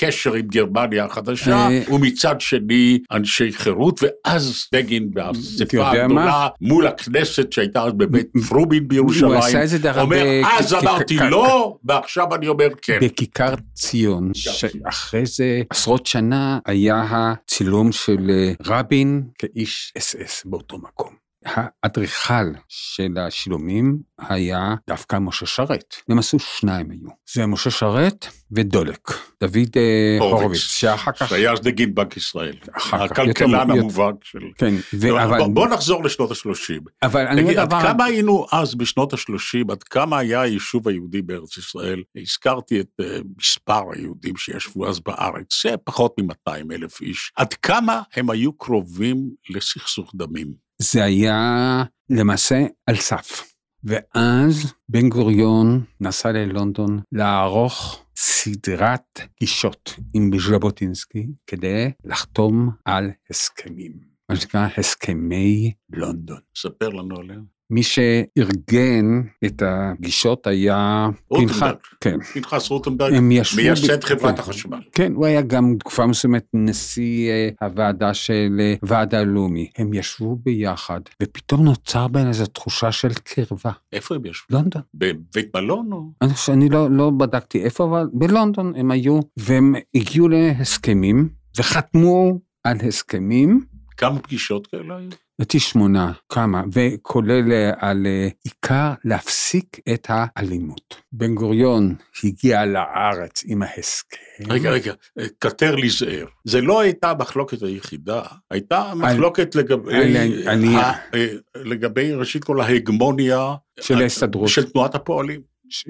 [0.03, 6.47] ולקשר עם גרמניה החדשה, אה, ומצד שני אנשי חירות, ואז בגין באספה הגדולה?
[6.62, 9.60] מול הכנסת שהייתה אז בבית פרובין הוא בירושלים,
[9.97, 10.25] אומר,
[10.60, 12.99] אז אמרתי לא, ועכשיו אני אומר כן.
[13.01, 20.77] בכיכר ציון, שאחרי זה עשרות שנה היה הצילום של אה, רבין כאיש אס אס באותו
[20.77, 21.24] מקום.
[21.45, 25.95] האדריכל של השילומים היה דווקא משה שרת.
[26.10, 27.10] הם עשו שניים היו.
[27.34, 29.12] זה משה שרת ודולק,
[29.43, 31.29] דוד אה, הורוביץ, שאחר כך...
[31.29, 32.55] שהיה אז נגיד בנק ישראל.
[32.77, 34.39] אחר כך, הכלכלן המובהק של...
[34.58, 36.81] כן, ו- אבל, בוא- נחזור לשנות ה-30.
[37.03, 37.81] אבל אני אומר עד דבר...
[37.81, 42.03] כמה היינו אז בשנות ה-30, עד כמה היה היישוב היהודי בארץ ישראל?
[42.15, 47.31] הזכרתי את אה, מספר היהודים שישבו אז בארץ, זה פחות מ-200 אלף איש.
[47.36, 50.64] עד כמה הם היו קרובים לסכסוך דמים?
[50.81, 53.55] זה היה למעשה על סף.
[53.83, 64.35] ואז בן גוריון נסע ללונדון לערוך סדרת פגישות עם ז'בוטינסקי כדי לחתום על הסכמים, מה
[64.35, 66.39] שנקרא הסכמי לונדון.
[66.57, 67.54] ספר לנו עליהם.
[67.69, 71.75] מי שארגן את הפגישות היה רוטנברג.
[72.01, 74.41] כן, פנחס רוטנברג, מייסד ב- חברת כן.
[74.41, 74.80] החשמל.
[74.91, 79.69] כן, הוא היה גם תקופה מסוימת נשיא אה, הוועדה של אה, ועד הלאומי.
[79.78, 83.71] הם ישבו ביחד, ופתאום נוצר בהם איזו תחושה של קרבה.
[83.93, 84.58] איפה הם ישבו?
[84.58, 84.82] לונדון.
[84.93, 86.12] בבית מלון או?
[86.21, 92.78] אני, אני לא, לא בדקתי איפה, אבל בלונדון הם היו, והם הגיעו להסכמים, וחתמו על
[92.88, 93.65] הסכמים,
[93.97, 95.10] כמה פגישות כאלה היו?
[95.39, 100.95] לדעתי שמונה, כמה, וכולל אה, על אה, עיקר להפסיק את האלימות.
[101.12, 104.17] בן גוריון הגיע לארץ עם ההסכם.
[104.50, 104.93] רגע, רגע,
[105.39, 106.28] קטר לי זעיר.
[106.43, 108.21] זה לא הייתה המחלוקת היחידה,
[108.52, 114.50] הייתה מחלוקת לגבי, על- אני- ה- אה, לגבי ראשית כל ההגמוניה של ההסתדרות.
[114.50, 115.41] של תנועת הפועלים.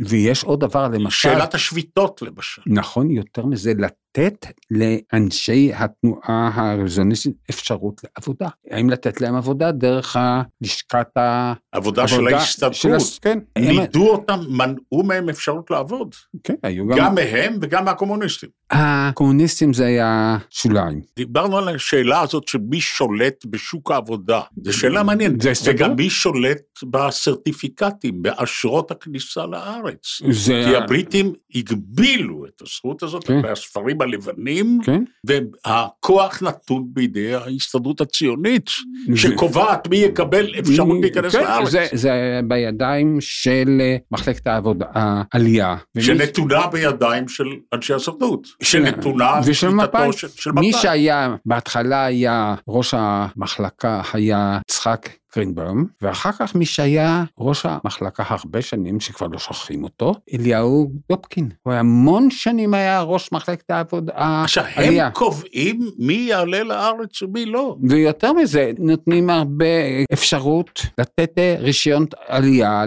[0.05, 2.61] ויש עוד דבר, למשל, שאלת השביתות למשל.
[2.65, 3.73] נכון יותר מזה,
[4.17, 8.47] לתת לאנשי התנועה הרוויזיוניסטית אפשרות לעבודה.
[8.71, 10.17] האם לתת להם עבודה דרך
[10.61, 12.95] לשכת העבודה עבודה של של ההסתדרות.
[13.01, 16.15] הס- כן, הם- נידו אותם, מנעו מהם אפשרות לעבוד.
[16.43, 16.97] כן, היו גם...
[16.97, 18.49] גם מהם וגם מהקומוניסטים.
[18.71, 21.01] הקומוניסטים זה היה שוליים.
[21.17, 24.41] דיברנו על השאלה הזאת של מי שולט בשוק העבודה.
[24.63, 25.41] זו שאלה מעניינת.
[25.41, 25.75] זה הסתדרות.
[25.81, 30.21] וגם מי שולט בסרטיפיקטים, באשרות הכניסה לארץ.
[30.31, 30.63] זה...
[30.67, 33.41] כי הבריטים הגבילו את הזכות הזאת כן.
[33.41, 38.69] בספרים הלבנים, כן, והכוח נתון בידי ההסתדרות הציונית,
[39.15, 41.69] שקובעת מי יקבל אפשרות להיכנס כן, לארץ.
[41.69, 42.11] זה, זה
[42.47, 45.75] בידיים של אה, מחלקת העבודה, העלייה.
[45.95, 50.13] ומי- שנתונה בידיים של אנשי הסוכנות, שנתונה ושל מפא"י.
[50.13, 50.81] של של מי מפא"י.
[50.81, 58.61] שהיה, בהתחלה היה ראש המחלקה היה יצחק גרינבאום, ואחר כך מי שהיה ראש המחלקה הרבה
[58.61, 61.49] שנים, שכבר לא שוכחים אותו, אליהו דופקין.
[61.63, 65.05] הוא היה המון שנים היה ראש מחלקת העבודה, עכשיו, העלייה.
[65.05, 67.77] הם קובעים מי יעלה לארץ ומי לא.
[67.89, 69.65] ויותר מזה, נותנים הרבה
[70.13, 72.83] אפשרות לתת רישיון עלייה.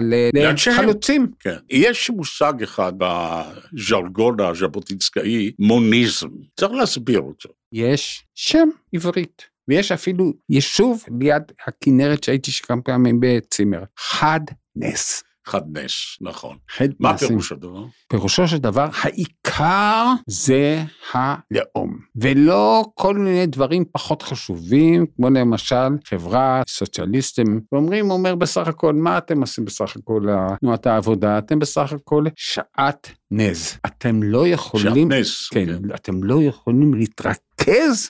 [0.67, 1.27] לחלוצים.
[1.39, 1.55] כן.
[1.69, 6.27] יש מושג אחד בז'רגון הז'בוטינסקאי, מוניזם.
[6.59, 7.49] צריך להסביר אותו.
[7.73, 14.39] יש שם עברית, ויש אפילו יישוב ליד הכנרת שהייתי כמה פעמים בצימר, חד
[14.75, 15.23] נס.
[15.45, 16.57] חד נס, נכון.
[16.69, 17.27] חד מה נסים.
[17.27, 17.85] פירוש הדבר?
[18.07, 26.61] פירושו של דבר, העיקר זה הלאום, ולא כל מיני דברים פחות חשובים, כמו למשל חברה,
[26.69, 30.25] סוציאליסטים, ואומרים, הוא אומר בסך הכל, מה אתם עושים בסך הכל
[30.59, 31.37] תנועת העבודה?
[31.37, 33.77] אתם בסך הכל שעת נז.
[33.85, 35.11] אתם לא יכולים...
[35.11, 35.47] שעטנז.
[35.51, 37.35] כן, אתם לא יכולים להתרכז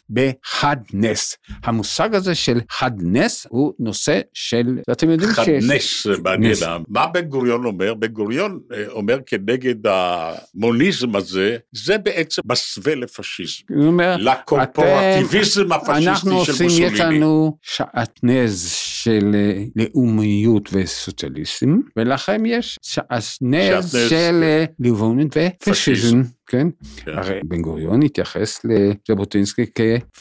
[0.09, 1.37] בחד נס.
[1.63, 5.63] המושג הזה של חד נס הוא נושא של, אתם יודעים חד שיש...
[5.63, 6.83] נס זה מעניין.
[6.87, 7.93] מה בן גוריון אומר?
[7.93, 13.63] בן גוריון אה, אומר כנגד המוניזם הזה, זה בעצם מסווה לפשיזם.
[13.69, 16.93] הוא אומר, לקורפורטיביזם הפשיסטי של מוסוליני.
[16.93, 26.67] יש לנו שעטנז של אה, לאומיות וסוציאליסטים, ולכם יש שעטנז של אה, לאומיות ופשיזם, כן?
[26.95, 27.11] כן.
[27.17, 29.65] הרי בן גוריון התייחס לז'בוטינסקי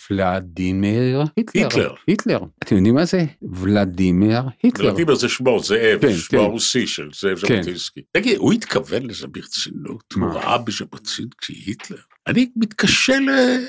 [0.08, 1.62] כוולדימיר היטלר.
[1.64, 1.94] היטלר.
[2.06, 2.40] היטלר.
[2.64, 3.24] אתם יודעים מה זה?
[3.52, 4.86] ולדימיר היטלר.
[4.86, 6.44] ולדימיר זה שמו, זאב, כן, שמו כן.
[6.44, 7.56] הרוסי של זאב כן.
[7.56, 8.00] ז'בוטינסקי.
[8.12, 10.04] תגיד, הוא התכוון לזה ברצינות?
[10.14, 10.32] הוא מה?
[10.32, 11.96] ראה בז'בוטינסקי היטלר?
[12.26, 13.64] אני מתקשה ל-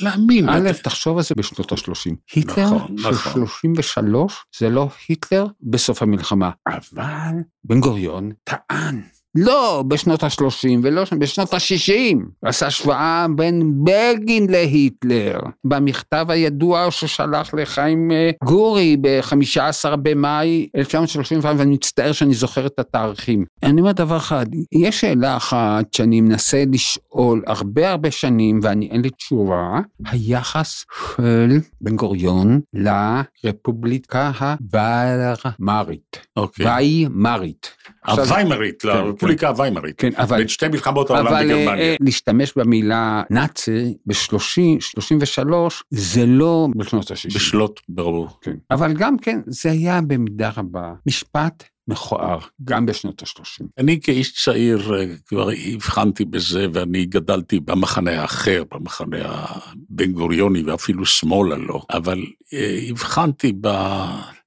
[0.00, 0.48] להאמין.
[0.48, 2.10] א', אתה- תחשוב על זה בשנות ה-30.
[2.34, 3.32] היטלר נכון, של נכון.
[3.32, 6.50] 33 זה לא היטלר בסוף המלחמה.
[6.66, 7.32] אבל
[7.64, 9.02] בן גוריון טען.
[9.34, 12.16] לא בשנות ה-30 ולא בשנות ה-60.
[12.42, 15.38] עשה השוואה בין בגין להיטלר.
[15.64, 23.44] במכתב הידוע ששלח לחיים אה, גורי ב-15 במאי 1935, ואני מצטער שאני זוכר את התאריכים.
[23.62, 29.02] אני אומר דבר אחד, יש שאלה אחת שאני מנסה לשאול הרבה הרבה שנים, ואני אין
[29.02, 30.84] לי תשובה, היחס
[31.16, 36.26] של בן גוריון לרפובליקה הוויימרית.
[36.36, 36.66] אוקיי.
[36.66, 37.70] ויימרית.
[38.06, 38.84] הוויימרית,
[39.22, 39.94] לרפובליקה הוויימרית.
[39.98, 40.38] כן, אבל...
[40.38, 41.96] בין שתי מלחמות העולם אבל אה, בגרמניה.
[42.00, 47.34] להשתמש במילה נאצי ב-30, 33, זה לא בשנות ה-60.
[47.34, 48.28] בשלוט, ברור.
[48.40, 48.56] כן.
[48.70, 53.64] אבל גם כן, זה היה במידה רבה משפט מכוער, גם בשנות ה-30.
[53.78, 61.06] אני כאיש צעיר אה, כבר הבחנתי בזה, ואני גדלתי במחנה האחר, במחנה הבן גוריוני, ואפילו
[61.06, 63.52] שמאלה לא, אבל אה, הבחנתי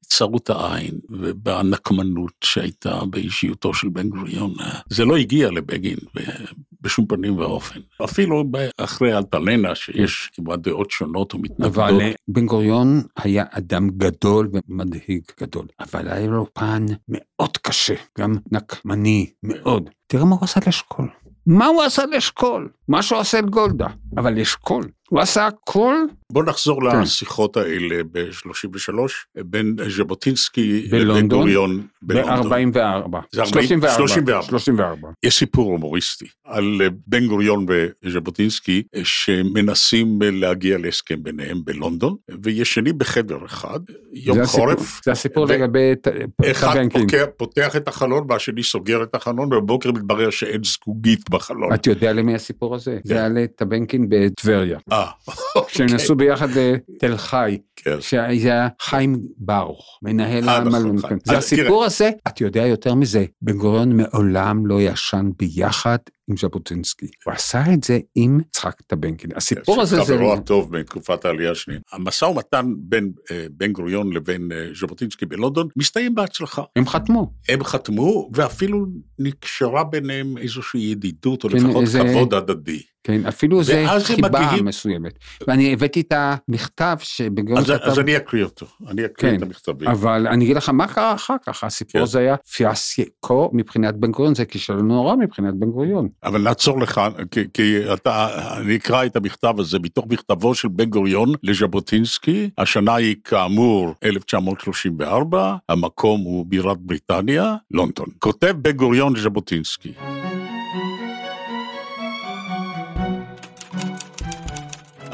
[0.05, 4.53] בצרות העין ובנקמנות שהייתה באישיותו של בן גוריון.
[4.59, 5.97] אה, זה לא הגיע לבגין
[6.81, 7.79] בשום פנים ואופן.
[8.03, 8.43] אפילו
[8.77, 11.73] אחרי אלטלנה, שיש כמעט דעות שונות ומתנגדות.
[11.73, 17.95] אבל אה, בן גוריון היה אדם גדול ומדהיג גדול, אבל היה לו פן מאוד קשה,
[18.17, 19.89] גם נקמני מאוד.
[20.07, 21.09] תראה מה הוא עשה לאשכול.
[21.47, 22.69] מה הוא עשה לאשכול?
[22.87, 23.87] מה שהוא עשה לגולדה.
[24.17, 25.95] אבל אשכול, הוא עשה הכל
[26.31, 27.01] בוא נחזור כן.
[27.01, 28.93] לשיחות האלה ב-33,
[29.45, 32.71] בין ז'בוטינסקי לבן גוריון בלונדון.
[32.71, 33.17] ב-44.
[33.31, 34.41] זה 40, 34.
[34.41, 35.09] 34.
[35.23, 42.15] יש סיפור הומוריסטי על אה, בן גוריון וז'בוטינסקי אה, שמנסים אה, להגיע להסכם ביניהם בלונדון,
[42.41, 43.79] וישנים בחדר אחד,
[44.13, 45.01] יום זה הסיפור- חורף.
[45.05, 45.93] זה הסיפור ו- לגבי
[46.51, 46.75] אחד.
[46.93, 51.73] פוקע, פותח את החלון והשני סוגר את החלון ובבוקר מתברר שאין זגוגית בחלון.
[51.73, 52.97] אתה יודע למי הסיפור הזה?
[53.03, 54.79] זה היה לטבנקין בטבריה.
[54.91, 55.05] אה,
[55.67, 55.95] כשהם אוקיי.
[56.15, 58.01] נסעו ביחד לתל חי, כן.
[58.01, 61.01] שהיה חיים ברוך, מנהל אה, נכון, המלון.
[61.01, 61.19] חיים.
[61.23, 65.97] זה הסיפור הזה, אתה יודע יותר מזה, בן גוריון מעולם לא ישן ביחד
[66.27, 67.07] עם ז'בוטינסקי.
[67.25, 69.29] הוא עשה את זה עם יצחק טבנקין.
[69.35, 70.03] הסיפור הזה זה...
[70.03, 71.79] חברו הטוב בתקופת העלייה השנייה.
[71.91, 76.63] המשא ומתן בין אה, בן גוריון לבין אה, ז'בוטינסקי בלונדון מסתיים בהצלחה.
[76.75, 77.33] הם חתמו.
[77.49, 78.85] הם חתמו ואפילו
[79.19, 82.81] נקשרה ביניהם איזושהי ידידות או כן, לפחות כבוד הדדי.
[83.05, 85.19] כן, אפילו זה חיבה מגיעים- מסוימת.
[85.47, 86.97] ואני הבאתי את המכתב
[87.43, 89.87] גוריון אז, כתב, אז אני אקריא אותו, אני אקריא כן, את המכתבים.
[89.87, 92.03] אבל אני אגיד לך מה קרה אחר כך, הסיפור כן.
[92.03, 96.07] הזה היה פיאסקו מבחינת בן גוריון, זה כישלון נורא מבחינת בן גוריון.
[96.23, 100.85] אבל נעצור לך, כי, כי אתה, אני אקרא את המכתב הזה מתוך מכתבו של בן
[100.85, 108.07] גוריון לז'בוטינסקי, השנה היא כאמור 1934, המקום הוא בירת בריטניה, לונדון.
[108.19, 109.91] כותב בן גוריון לז'בוטינסקי.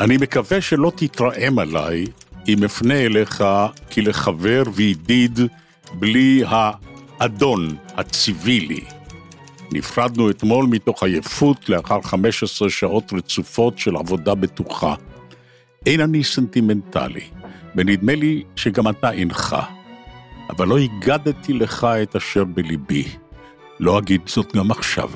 [0.01, 2.05] אני מקווה שלא תתרעם עליי
[2.47, 3.43] אם אפנה אליך
[3.91, 5.39] כלחבר וידיד
[5.93, 8.83] בלי האדון הציווילי.
[9.73, 14.95] נפרדנו אתמול מתוך עייפות לאחר 15 שעות רצופות של עבודה בטוחה.
[15.85, 17.25] אין אני סנטימנטלי,
[17.75, 19.55] ונדמה לי שגם אתה אינך.
[20.49, 23.07] אבל לא הגדתי לך את אשר בליבי.
[23.79, 25.09] לא אגיד זאת גם עכשיו.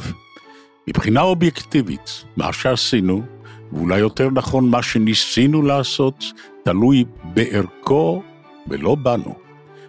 [0.88, 3.35] מבחינה אובייקטיבית, מה שעשינו,
[3.76, 6.24] ואולי יותר נכון מה שניסינו לעשות,
[6.64, 8.24] תלוי בערכו
[8.68, 9.36] ולא בנו,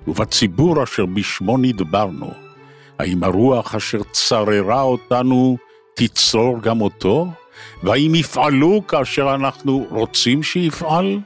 [0.09, 2.31] ובציבור אשר בשמו נדברנו.
[2.99, 5.57] האם הרוח אשר צררה אותנו
[5.95, 7.27] תצרור גם אותו?
[7.83, 11.21] והאם יפעלו כאשר אנחנו רוצים שיפעל?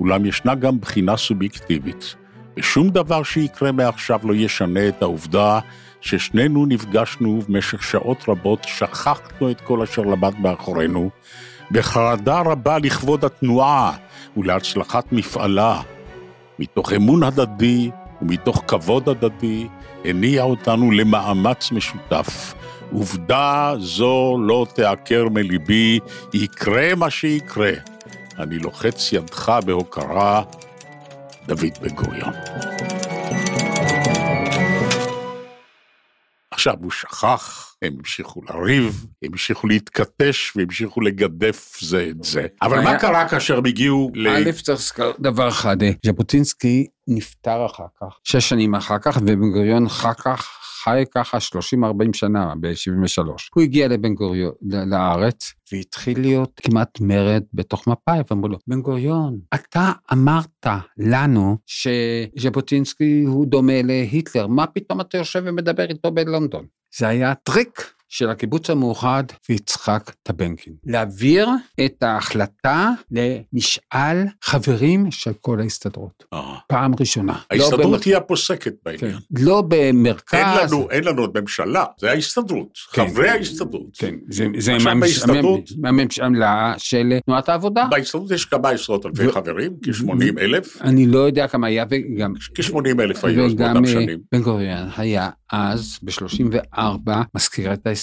[0.00, 2.14] אולם ישנה גם בחינה סובייקטיבית,
[2.56, 5.58] ושום דבר שיקרה מעכשיו לא ישנה את העובדה
[6.00, 11.10] ששנינו נפגשנו במשך שעות רבות, שכחנו את כל אשר למד מאחורינו,
[11.70, 13.96] בחרדה רבה לכבוד התנועה
[14.36, 15.80] ולהצלחת מפעלה.
[16.58, 17.90] מתוך אמון הדדי
[18.22, 19.66] ומתוך כבוד הדדי,
[20.04, 22.54] הניע אותנו למאמץ משותף.
[22.92, 25.98] עובדה זו לא תעקר מליבי,
[26.34, 27.72] יקרה מה שיקרה.
[28.38, 30.42] אני לוחץ ידך בהוקרה,
[31.46, 32.32] דוד בן גוריון.
[36.60, 42.46] עכשיו הוא שכח, הם המשיכו לריב, הם המשיכו להתכתש והמשיכו לגדף זה את זה.
[42.62, 44.28] אבל היה- מה קרה כאשר הם הגיעו ל...
[44.28, 49.50] א', צריך לזכור דבר אחד, אה, ז'בוטינסקי נפטר אחר כך, שש שנים אחר כך, ובן
[49.52, 50.48] גוריון אחר כך
[50.84, 53.28] חי ככה 30-40 שנה, ב-73.
[53.54, 59.38] הוא הגיע לבן גוריון, לארץ, והתחיל להיות כמעט מרד בתוך מפא"י, ואמרו לו, בן גוריון,
[59.54, 60.66] אתה אמרת
[60.98, 66.66] לנו שז'בוטינסקי הוא דומה להיטלר, מה פתאום אתה יושב ומדבר איתו בלונדון?
[66.98, 70.72] זה היה טריק של הקיבוץ המאוחד ויצחק טבנקין.
[70.86, 71.48] להעביר
[71.84, 76.24] את ההחלטה למשאל חברים של כל ההסתדרות.
[76.32, 77.38] אה, פעם ראשונה.
[77.50, 78.72] ההסתדרות לא, היא הפוסקת.
[78.84, 79.00] בעניין.
[79.12, 79.18] כן.
[79.38, 80.34] לא במרכז.
[80.38, 83.06] אין לנו, אין לנו עוד ממשלה, זה ההסתדרות, כן.
[83.08, 83.96] חברי ההסתדרות.
[83.98, 87.86] כן, זה, זה מהמש- בהסתדרות- מהממשלה של תנועת העבודה.
[87.90, 92.32] בהסתדרות יש כמה עשרות אלפי ו- חברים, כ-80 אלף, אני לא יודע כמה היה, וגם
[92.54, 94.18] כ-80 אלף היו אז באותם אה, שנים.
[94.32, 97.99] בן גוריון היה אז, ב-34, מזכיר את ההסתדרות,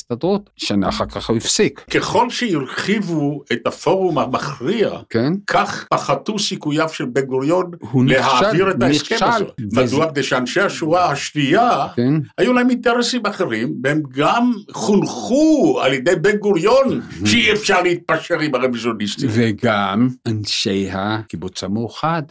[0.56, 5.34] שנה אחר כך הוא הפסיק, ככל שהרחיבו את הפורום המכריע, כן?
[5.48, 9.46] כך פחתו סיכוייו של בן גוריון הוא נכשל, להעביר את ההסכם נכשל, הזה.
[9.74, 10.06] וזה- מדוע?
[10.12, 12.14] מפני שאנשי השורה השנייה, כן?
[12.38, 18.56] היו להם אינטרסים אחרים, והם גם חונכו על ידי בן גוריון שאי אפשר להתפשר עם
[18.56, 19.30] הרוויזיוניסטים.
[19.32, 22.24] וגם אנשי הקיבוץ המאוחד.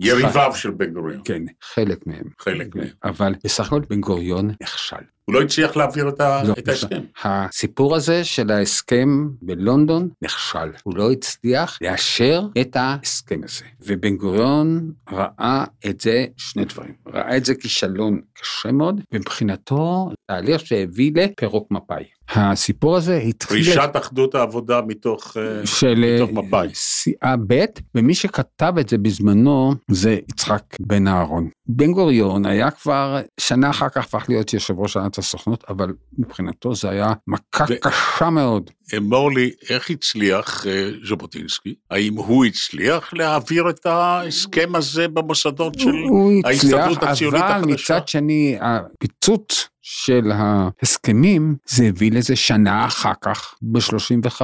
[0.00, 2.24] יריביו של בן גוריון, כן, חלק מהם.
[2.38, 2.88] חלק מהם.
[3.04, 4.96] אבל בסך הכל בן גוריון נכשל.
[5.24, 7.00] הוא לא הצליח להעביר את ה- לא, את ההסכם.
[7.24, 10.58] הסיפור הזה של ההסכם בלונדון נכשל.
[10.82, 13.64] הוא לא הצליח לאשר את ההסכם הזה.
[13.86, 16.94] ובן גוריון ראה את זה שני דברים.
[17.06, 22.04] ראה את זה כישלון קשה מאוד, ומבחינתו תהליך שהביא לפירוק מפא"י.
[22.28, 23.64] הסיפור הזה התחיל...
[23.64, 26.68] פרישת אחדות העבודה מתוך, אה, של מתוך מפא"י.
[26.74, 31.48] סיעה ב', ומי שכתב את זה בזמנו זה יצחק בן אהרון.
[31.66, 36.74] בן גוריון היה כבר, שנה אחר כך הפך להיות יושב ראש הנהלת הסוכנות, אבל מבחינתו
[36.74, 38.70] זה היה מכה ו- קשה מאוד.
[38.96, 41.74] אמור לי, איך הצליח אה, ז'בוטינסקי?
[41.90, 47.96] האם הוא הצליח להעביר את ההסכם הזה במוסדות של הוא הצליח, ההסתדרות הציונית אבל החדשה?
[47.96, 54.42] מצד שני, הפיצוץ של ההסכמים, זה הביא לזה שנה אחר כך, ב-35,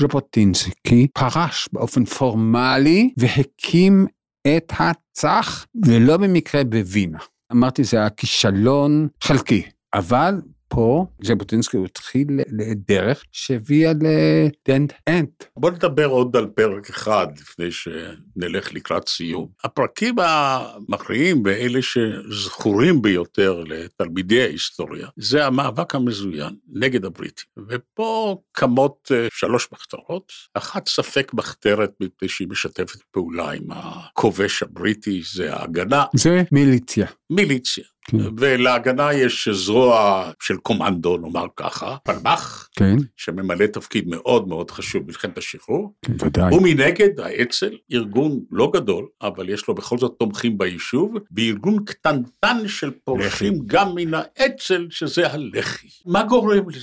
[0.00, 4.06] ז'בוטינסקי פרש באופן פורמלי והקים
[4.46, 7.18] את הצח, ולא במקרה בווינה.
[7.52, 9.62] אמרתי, זה היה כישלון חלקי,
[9.94, 12.26] אבל פה ז'בוטינסקי התחיל
[12.58, 15.44] לדרך שהביאה לדנט אנט.
[15.56, 19.48] בוא נדבר עוד על פרק אחד לפני שנלך לקראת סיום.
[19.64, 27.46] הפרקים המכריעים ואלה שזכורים ביותר לתלמידי ההיסטוריה, זה המאבק המזוין נגד הבריטים.
[27.68, 35.22] ופה קמות אה, שלוש מחתרות, אחת ספק מחתרת מפני שהיא משתפת פעולה עם הכובש הבריטי,
[35.34, 37.06] זה ההגנה, זה מיליציה.
[37.30, 37.84] מיליציה.
[38.10, 38.16] כן.
[38.38, 45.38] ולהגנה יש זרוע של קומנדו, נאמר ככה, פלמ"ח, כן, שממלא תפקיד מאוד מאוד חשוב במלחמת
[45.38, 46.54] השחרור, כן, ודאי.
[46.54, 52.90] ומנגד האצ"ל, ארגון לא גדול, אבל יש לו בכל זאת תומכים ביישוב, וארגון קטנטן של
[53.04, 55.88] פורשים גם מן האצ"ל, שזה הלח"י.
[56.06, 56.78] מה גורם לזה?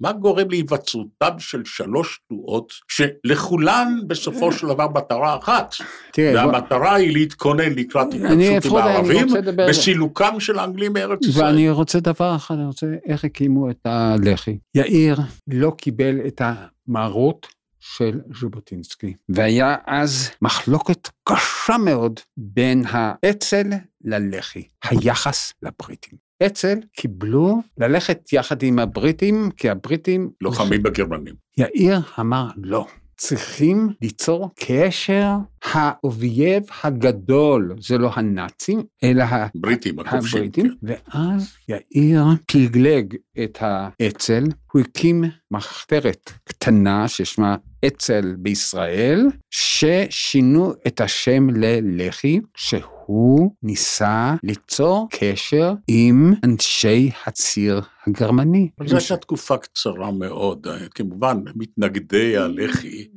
[0.00, 5.74] מה גורם להיווצרותם של שלוש תנועות, שלכולן בסופו של דבר מטרה אחת,
[6.12, 9.26] תראה, בוא- והמטרה היא להתכונן לקראת התנגשות עם הערבים,
[9.68, 11.46] בסילוקם של האנגלים מארץ ישראל.
[11.46, 14.58] ואני רוצה דבר אחד, אני רוצה איך הקימו את הלח"י.
[14.74, 17.46] יאיר לא קיבל את המרות
[17.80, 23.66] של ז'בוטינסקי, והיה אז מחלוקת קשה מאוד בין האצ"ל
[24.04, 26.18] ללח"י, היחס לבריטים.
[26.46, 30.30] אצ"ל קיבלו ללכת יחד עם הבריטים, כי הבריטים...
[30.40, 31.34] לוחמים בגרמנים.
[31.58, 32.86] יאיר אמר לא.
[33.18, 35.30] צריכים ליצור קשר
[35.64, 40.38] האויב הגדול, זה לא הנאצים, אלא ה- בריטים, הכובשים.
[40.38, 40.94] הבריטים, כן.
[41.14, 43.14] ואז יאיר פילגלג
[43.44, 47.56] את האצ"ל, הוא הקים מחתרת קטנה ששמה
[47.86, 58.68] אצ"ל בישראל, ששינו את השם ללח"י, שהוא ניסה ליצור קשר עם אנשי הציר הגרמני.
[58.86, 63.08] זו הייתה תקופה קצרה מאוד, כמובן, מתנגדי הלח"י,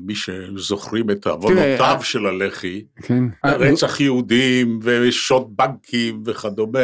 [0.00, 3.24] מי שזוכרים את עוונותיו של הלח"י, כן.
[3.44, 6.78] רצח יהודים ושוד בנקים וכדומה,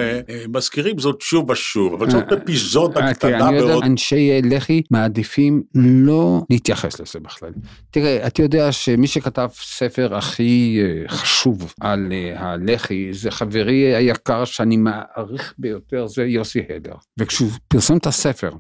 [0.49, 3.85] מזכירים זאת שוב ושוב, אבל זאת אה, אפיזודה אה, קטנה אני יודע, מאוד.
[3.85, 7.51] אנשי לח"י מעדיפים לא להתייחס לזה בכלל.
[7.91, 14.45] תראה, אתה יודע שמי שכתב ספר הכי אה, חשוב על אה, הלח"י זה חברי היקר
[14.45, 16.95] שאני מעריך ביותר, זה יוסי הדר.
[17.19, 18.51] וכשהוא פרסם את הספר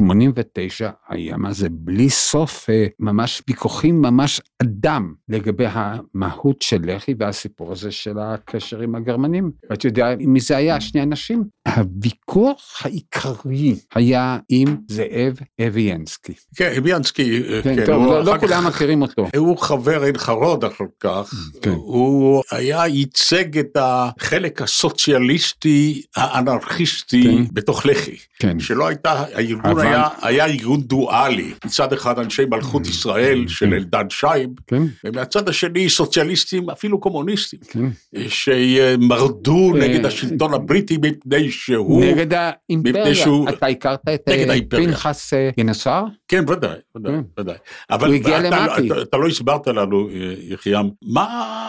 [0.00, 7.14] ב-89, היה מה זה בלי סוף אה, ממש ויכוחים ממש אדם לגבי המהות של לח"י
[7.18, 9.50] והסיפור הזה של הקשר עם הגרמנים.
[9.70, 10.80] ואתה יודע מי זה היה?
[10.80, 11.44] שני אנשים.
[11.76, 16.32] הוויכוח העיקרי היה עם זאב אביאנסקי.
[16.56, 19.26] כן, ביאנסקי, כן, כן, טוב, לא, לא כולם מכירים אותו.
[19.36, 21.70] הוא חבר אין חרוד אחר כך, כן.
[21.70, 27.44] הוא היה ייצג את החלק הסוציאליסטי האנרכיסטי כן.
[27.52, 28.60] בתוך לח"י, כן.
[28.60, 33.72] שלא הייתה, הארגון היה, היה ארגון דואלי, מצד אחד אנשי מלכות ישראל של כן.
[33.72, 37.84] אלדד שייב, כן, ומהצד השני סוציאליסטים, אפילו קומוניסטים, כן.
[38.28, 43.14] שמרדו אה, נגד השלטון הבריטי מפני שהוא, נגד האימפריה.
[43.14, 44.56] שהוא- אתה הכרת את אה.
[44.70, 46.04] פנחס אה, גינוסר?
[46.28, 47.40] כן ודאי, ודאי, כן.
[47.40, 47.56] ודאי,
[47.90, 48.86] אבל אתה- למטי.
[48.92, 50.14] אתה- אתה לא הסברת לנו, אה,
[50.48, 51.24] יחיעם, מה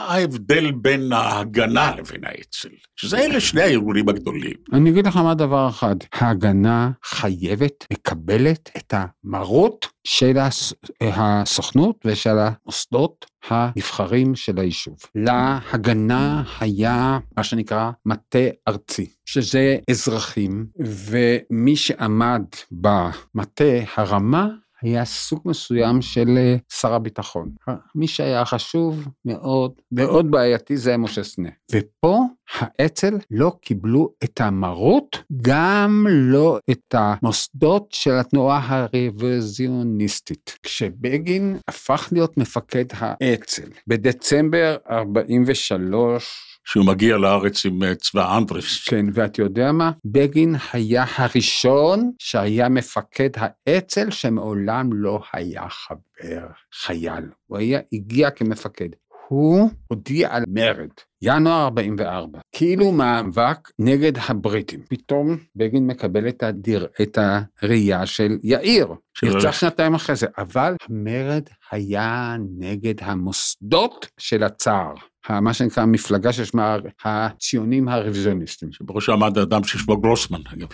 [0.10, 2.70] ההבדל בין ההגנה לבין האצ"ל?
[2.96, 4.54] שזה אלה שני הארגונים הגדולים.
[4.74, 12.38] אני אגיד לך מה דבר אחד, ההגנה חייבת, מקבלת את המרות של הס- הסוכנות ושל
[12.40, 14.98] המוסדות הנבחרים של היישוב.
[15.16, 22.42] להגנה היה מה שנקרא מטה ארצי, שזה אזרחים, ומי שעמד
[22.72, 23.64] במטה
[23.96, 24.48] הרמה
[24.82, 27.50] היה סוג מסוים של אה, שר הביטחון.
[27.96, 31.50] מי שהיה חשוב מאוד, מאוד בעייתי זה משה סנה.
[31.72, 32.20] ופה
[32.54, 40.58] האצ"ל לא קיבלו את המרות, גם לא את המוסדות של התנועה הרוויזיוניסטית.
[40.64, 48.88] כשבגין הפך להיות מפקד האצ"ל בדצמבר 43, שהוא מגיע לארץ עם אה, צבא אנדרס.
[48.88, 49.92] כן, ואת יודע מה?
[50.06, 57.24] בגין היה הראשון שהיה מפקד האצ"ל שמעולם לא היה חבר חייל.
[57.48, 58.90] הוא היה, הגיע כמפקד.
[59.28, 60.90] הוא הודיע על מרד,
[61.22, 64.80] ינואר 44, כאילו מאבק נגד הבריטים.
[64.90, 67.18] פתאום בגין מקבל את, הדיר, את
[67.62, 68.88] הראייה של יאיר,
[69.24, 74.94] נרצח שנתיים אחרי זה, אבל המרד היה נגד המוסדות של הצער.
[75.30, 78.72] מה שנקרא המפלגה ששמה הציונים הרוויזיוניסטים.
[78.72, 80.68] שבראשו עמד אדם ששמו גרוסמן, אגב.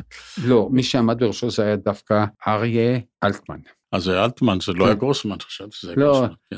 [0.44, 3.60] לא, מי שעמד בראשו זה היה דווקא אריה אלטמן.
[3.92, 5.00] אז זה אלטמן, זה לא היה כן.
[5.00, 6.36] גרוסמן, חשבתי שזה לא, גרוסמן.
[6.52, 6.58] לא,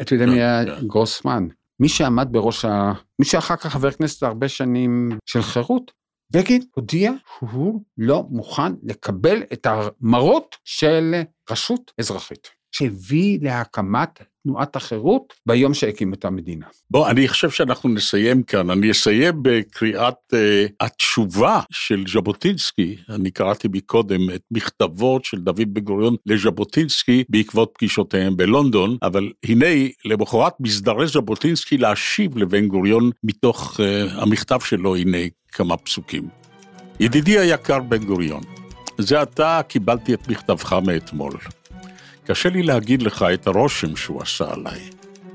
[0.00, 0.86] אתה יודע מי כן, היה כן.
[0.86, 1.48] גרוסמן?
[1.80, 2.92] מי שעמד בראש ה...
[3.18, 5.92] מי שאחר כך חבר כנסת הרבה שנים של חירות,
[6.32, 11.14] בגין הודיע שהוא לא מוכן לקבל את המרות של
[11.50, 12.55] רשות אזרחית.
[12.76, 16.66] שהביא להקמת תנועת החירות ביום שהקים את המדינה.
[16.90, 18.70] בוא, אני חושב שאנחנו נסיים כאן.
[18.70, 20.36] אני אסיים בקריאת uh,
[20.80, 22.96] התשובה של ז'בוטינסקי.
[23.08, 29.66] אני קראתי מקודם את מכתבות של דוד בן גוריון לז'בוטינסקי בעקבות פגישותיהם בלונדון, אבל הנה,
[30.04, 35.18] למחרת מזדרז ז'בוטינסקי להשיב לבן גוריון מתוך uh, המכתב שלו, הנה
[35.52, 36.28] כמה פסוקים.
[37.00, 38.42] ידידי היקר בן גוריון,
[38.98, 41.32] זה עתה קיבלתי את מכתבך מאתמול.
[42.26, 44.80] קשה לי להגיד לך את הרושם שהוא עשה עליי.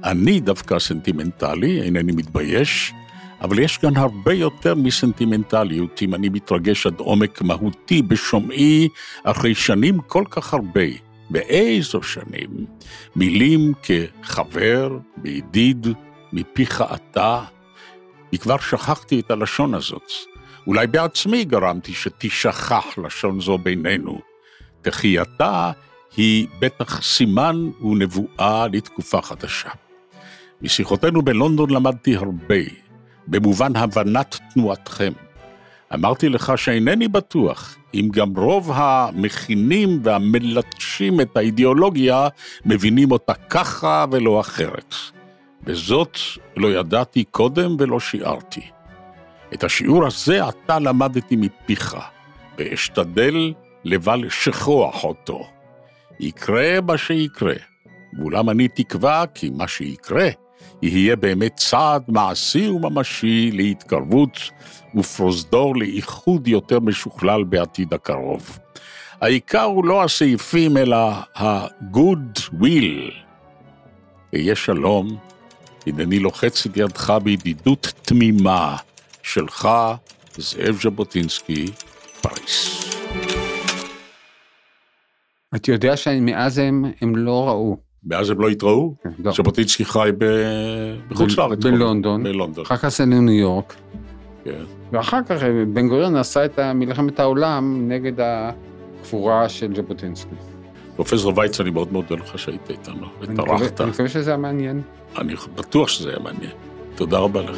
[0.04, 2.94] אני דווקא סנטימנטלי, אינני מתבייש,
[3.42, 8.88] אבל יש כאן הרבה יותר מסנטימנטליות אם אני מתרגש עד עומק מהותי בשומעי
[9.24, 10.86] אחרי שנים כל כך הרבה.
[11.30, 12.50] באיזו שנים?
[13.16, 15.88] מילים כחבר, בידיד,
[16.34, 17.44] מפיך אתה.
[18.36, 20.12] וכבר שכחתי את הלשון הזאת.
[20.68, 24.20] אולי בעצמי גרמתי שתשכח לשון זו בינינו.
[24.82, 25.72] תחייתה
[26.18, 29.70] היא בטח סימן ונבואה לתקופה חדשה.
[30.62, 32.64] משיחותינו בלונדון למדתי הרבה,
[33.28, 35.12] במובן הבנת תנועתכם.
[35.93, 42.28] אמרתי לך שאינני בטוח אם גם רוב המכינים והמלטשים את האידיאולוגיה
[42.66, 44.95] מבינים אותה ככה ולא אחרת.
[45.64, 46.18] וזאת
[46.57, 48.62] לא ידעתי קודם ולא שיערתי.
[49.53, 51.97] את השיעור הזה עתה למדתי מפיך,
[52.57, 53.53] ואשתדל
[53.84, 55.47] לבל שכוח אותו.
[56.22, 57.54] יקרה מה שיקרה,
[58.20, 60.30] ואולם אני תקווה כי מה שיקרה
[60.82, 64.40] יהיה באמת צעד מעשי וממשי להתקרבות
[64.96, 68.60] ופרוזדור לאיחוד יותר משוכלל בעתיד הקרוב.
[69.22, 70.98] העיקר הוא לא הסעיפים, אלא
[71.36, 73.14] ה-good will.
[74.34, 75.18] ויהיה שלום,
[75.88, 78.78] הנני לוחץ את ידך בידידות תמימה
[79.24, 79.70] שלך,
[80.38, 81.66] זאב ז'בוטינסקי,
[82.22, 83.41] פריס.
[85.56, 87.78] אתה יודע שמאז הם, הם לא ראו.
[88.04, 88.95] מאז הם לא התראו?
[89.04, 89.32] כן, לא.
[89.32, 90.10] ז'בוטינסקי חי
[91.10, 91.60] בחוץ לארץ.
[91.64, 92.24] בלונדון.
[92.24, 92.66] בלונדון.
[92.66, 93.76] אחר כך עשינו ניו יורק.
[94.43, 94.64] כן.
[94.91, 100.36] ואחר כך אה, בן גוריון עשה את מלחמת העולם נגד הקבורה של ז'בוטינסקי.
[100.95, 103.82] פרופסור וייץ, אני מאוד מודה לך שהיית איתנו וטרחת.
[103.82, 104.82] אני מקווה שזה היה מעניין.
[105.18, 106.52] אני בטוח שזה היה מעניין.
[106.95, 107.58] תודה רבה לך.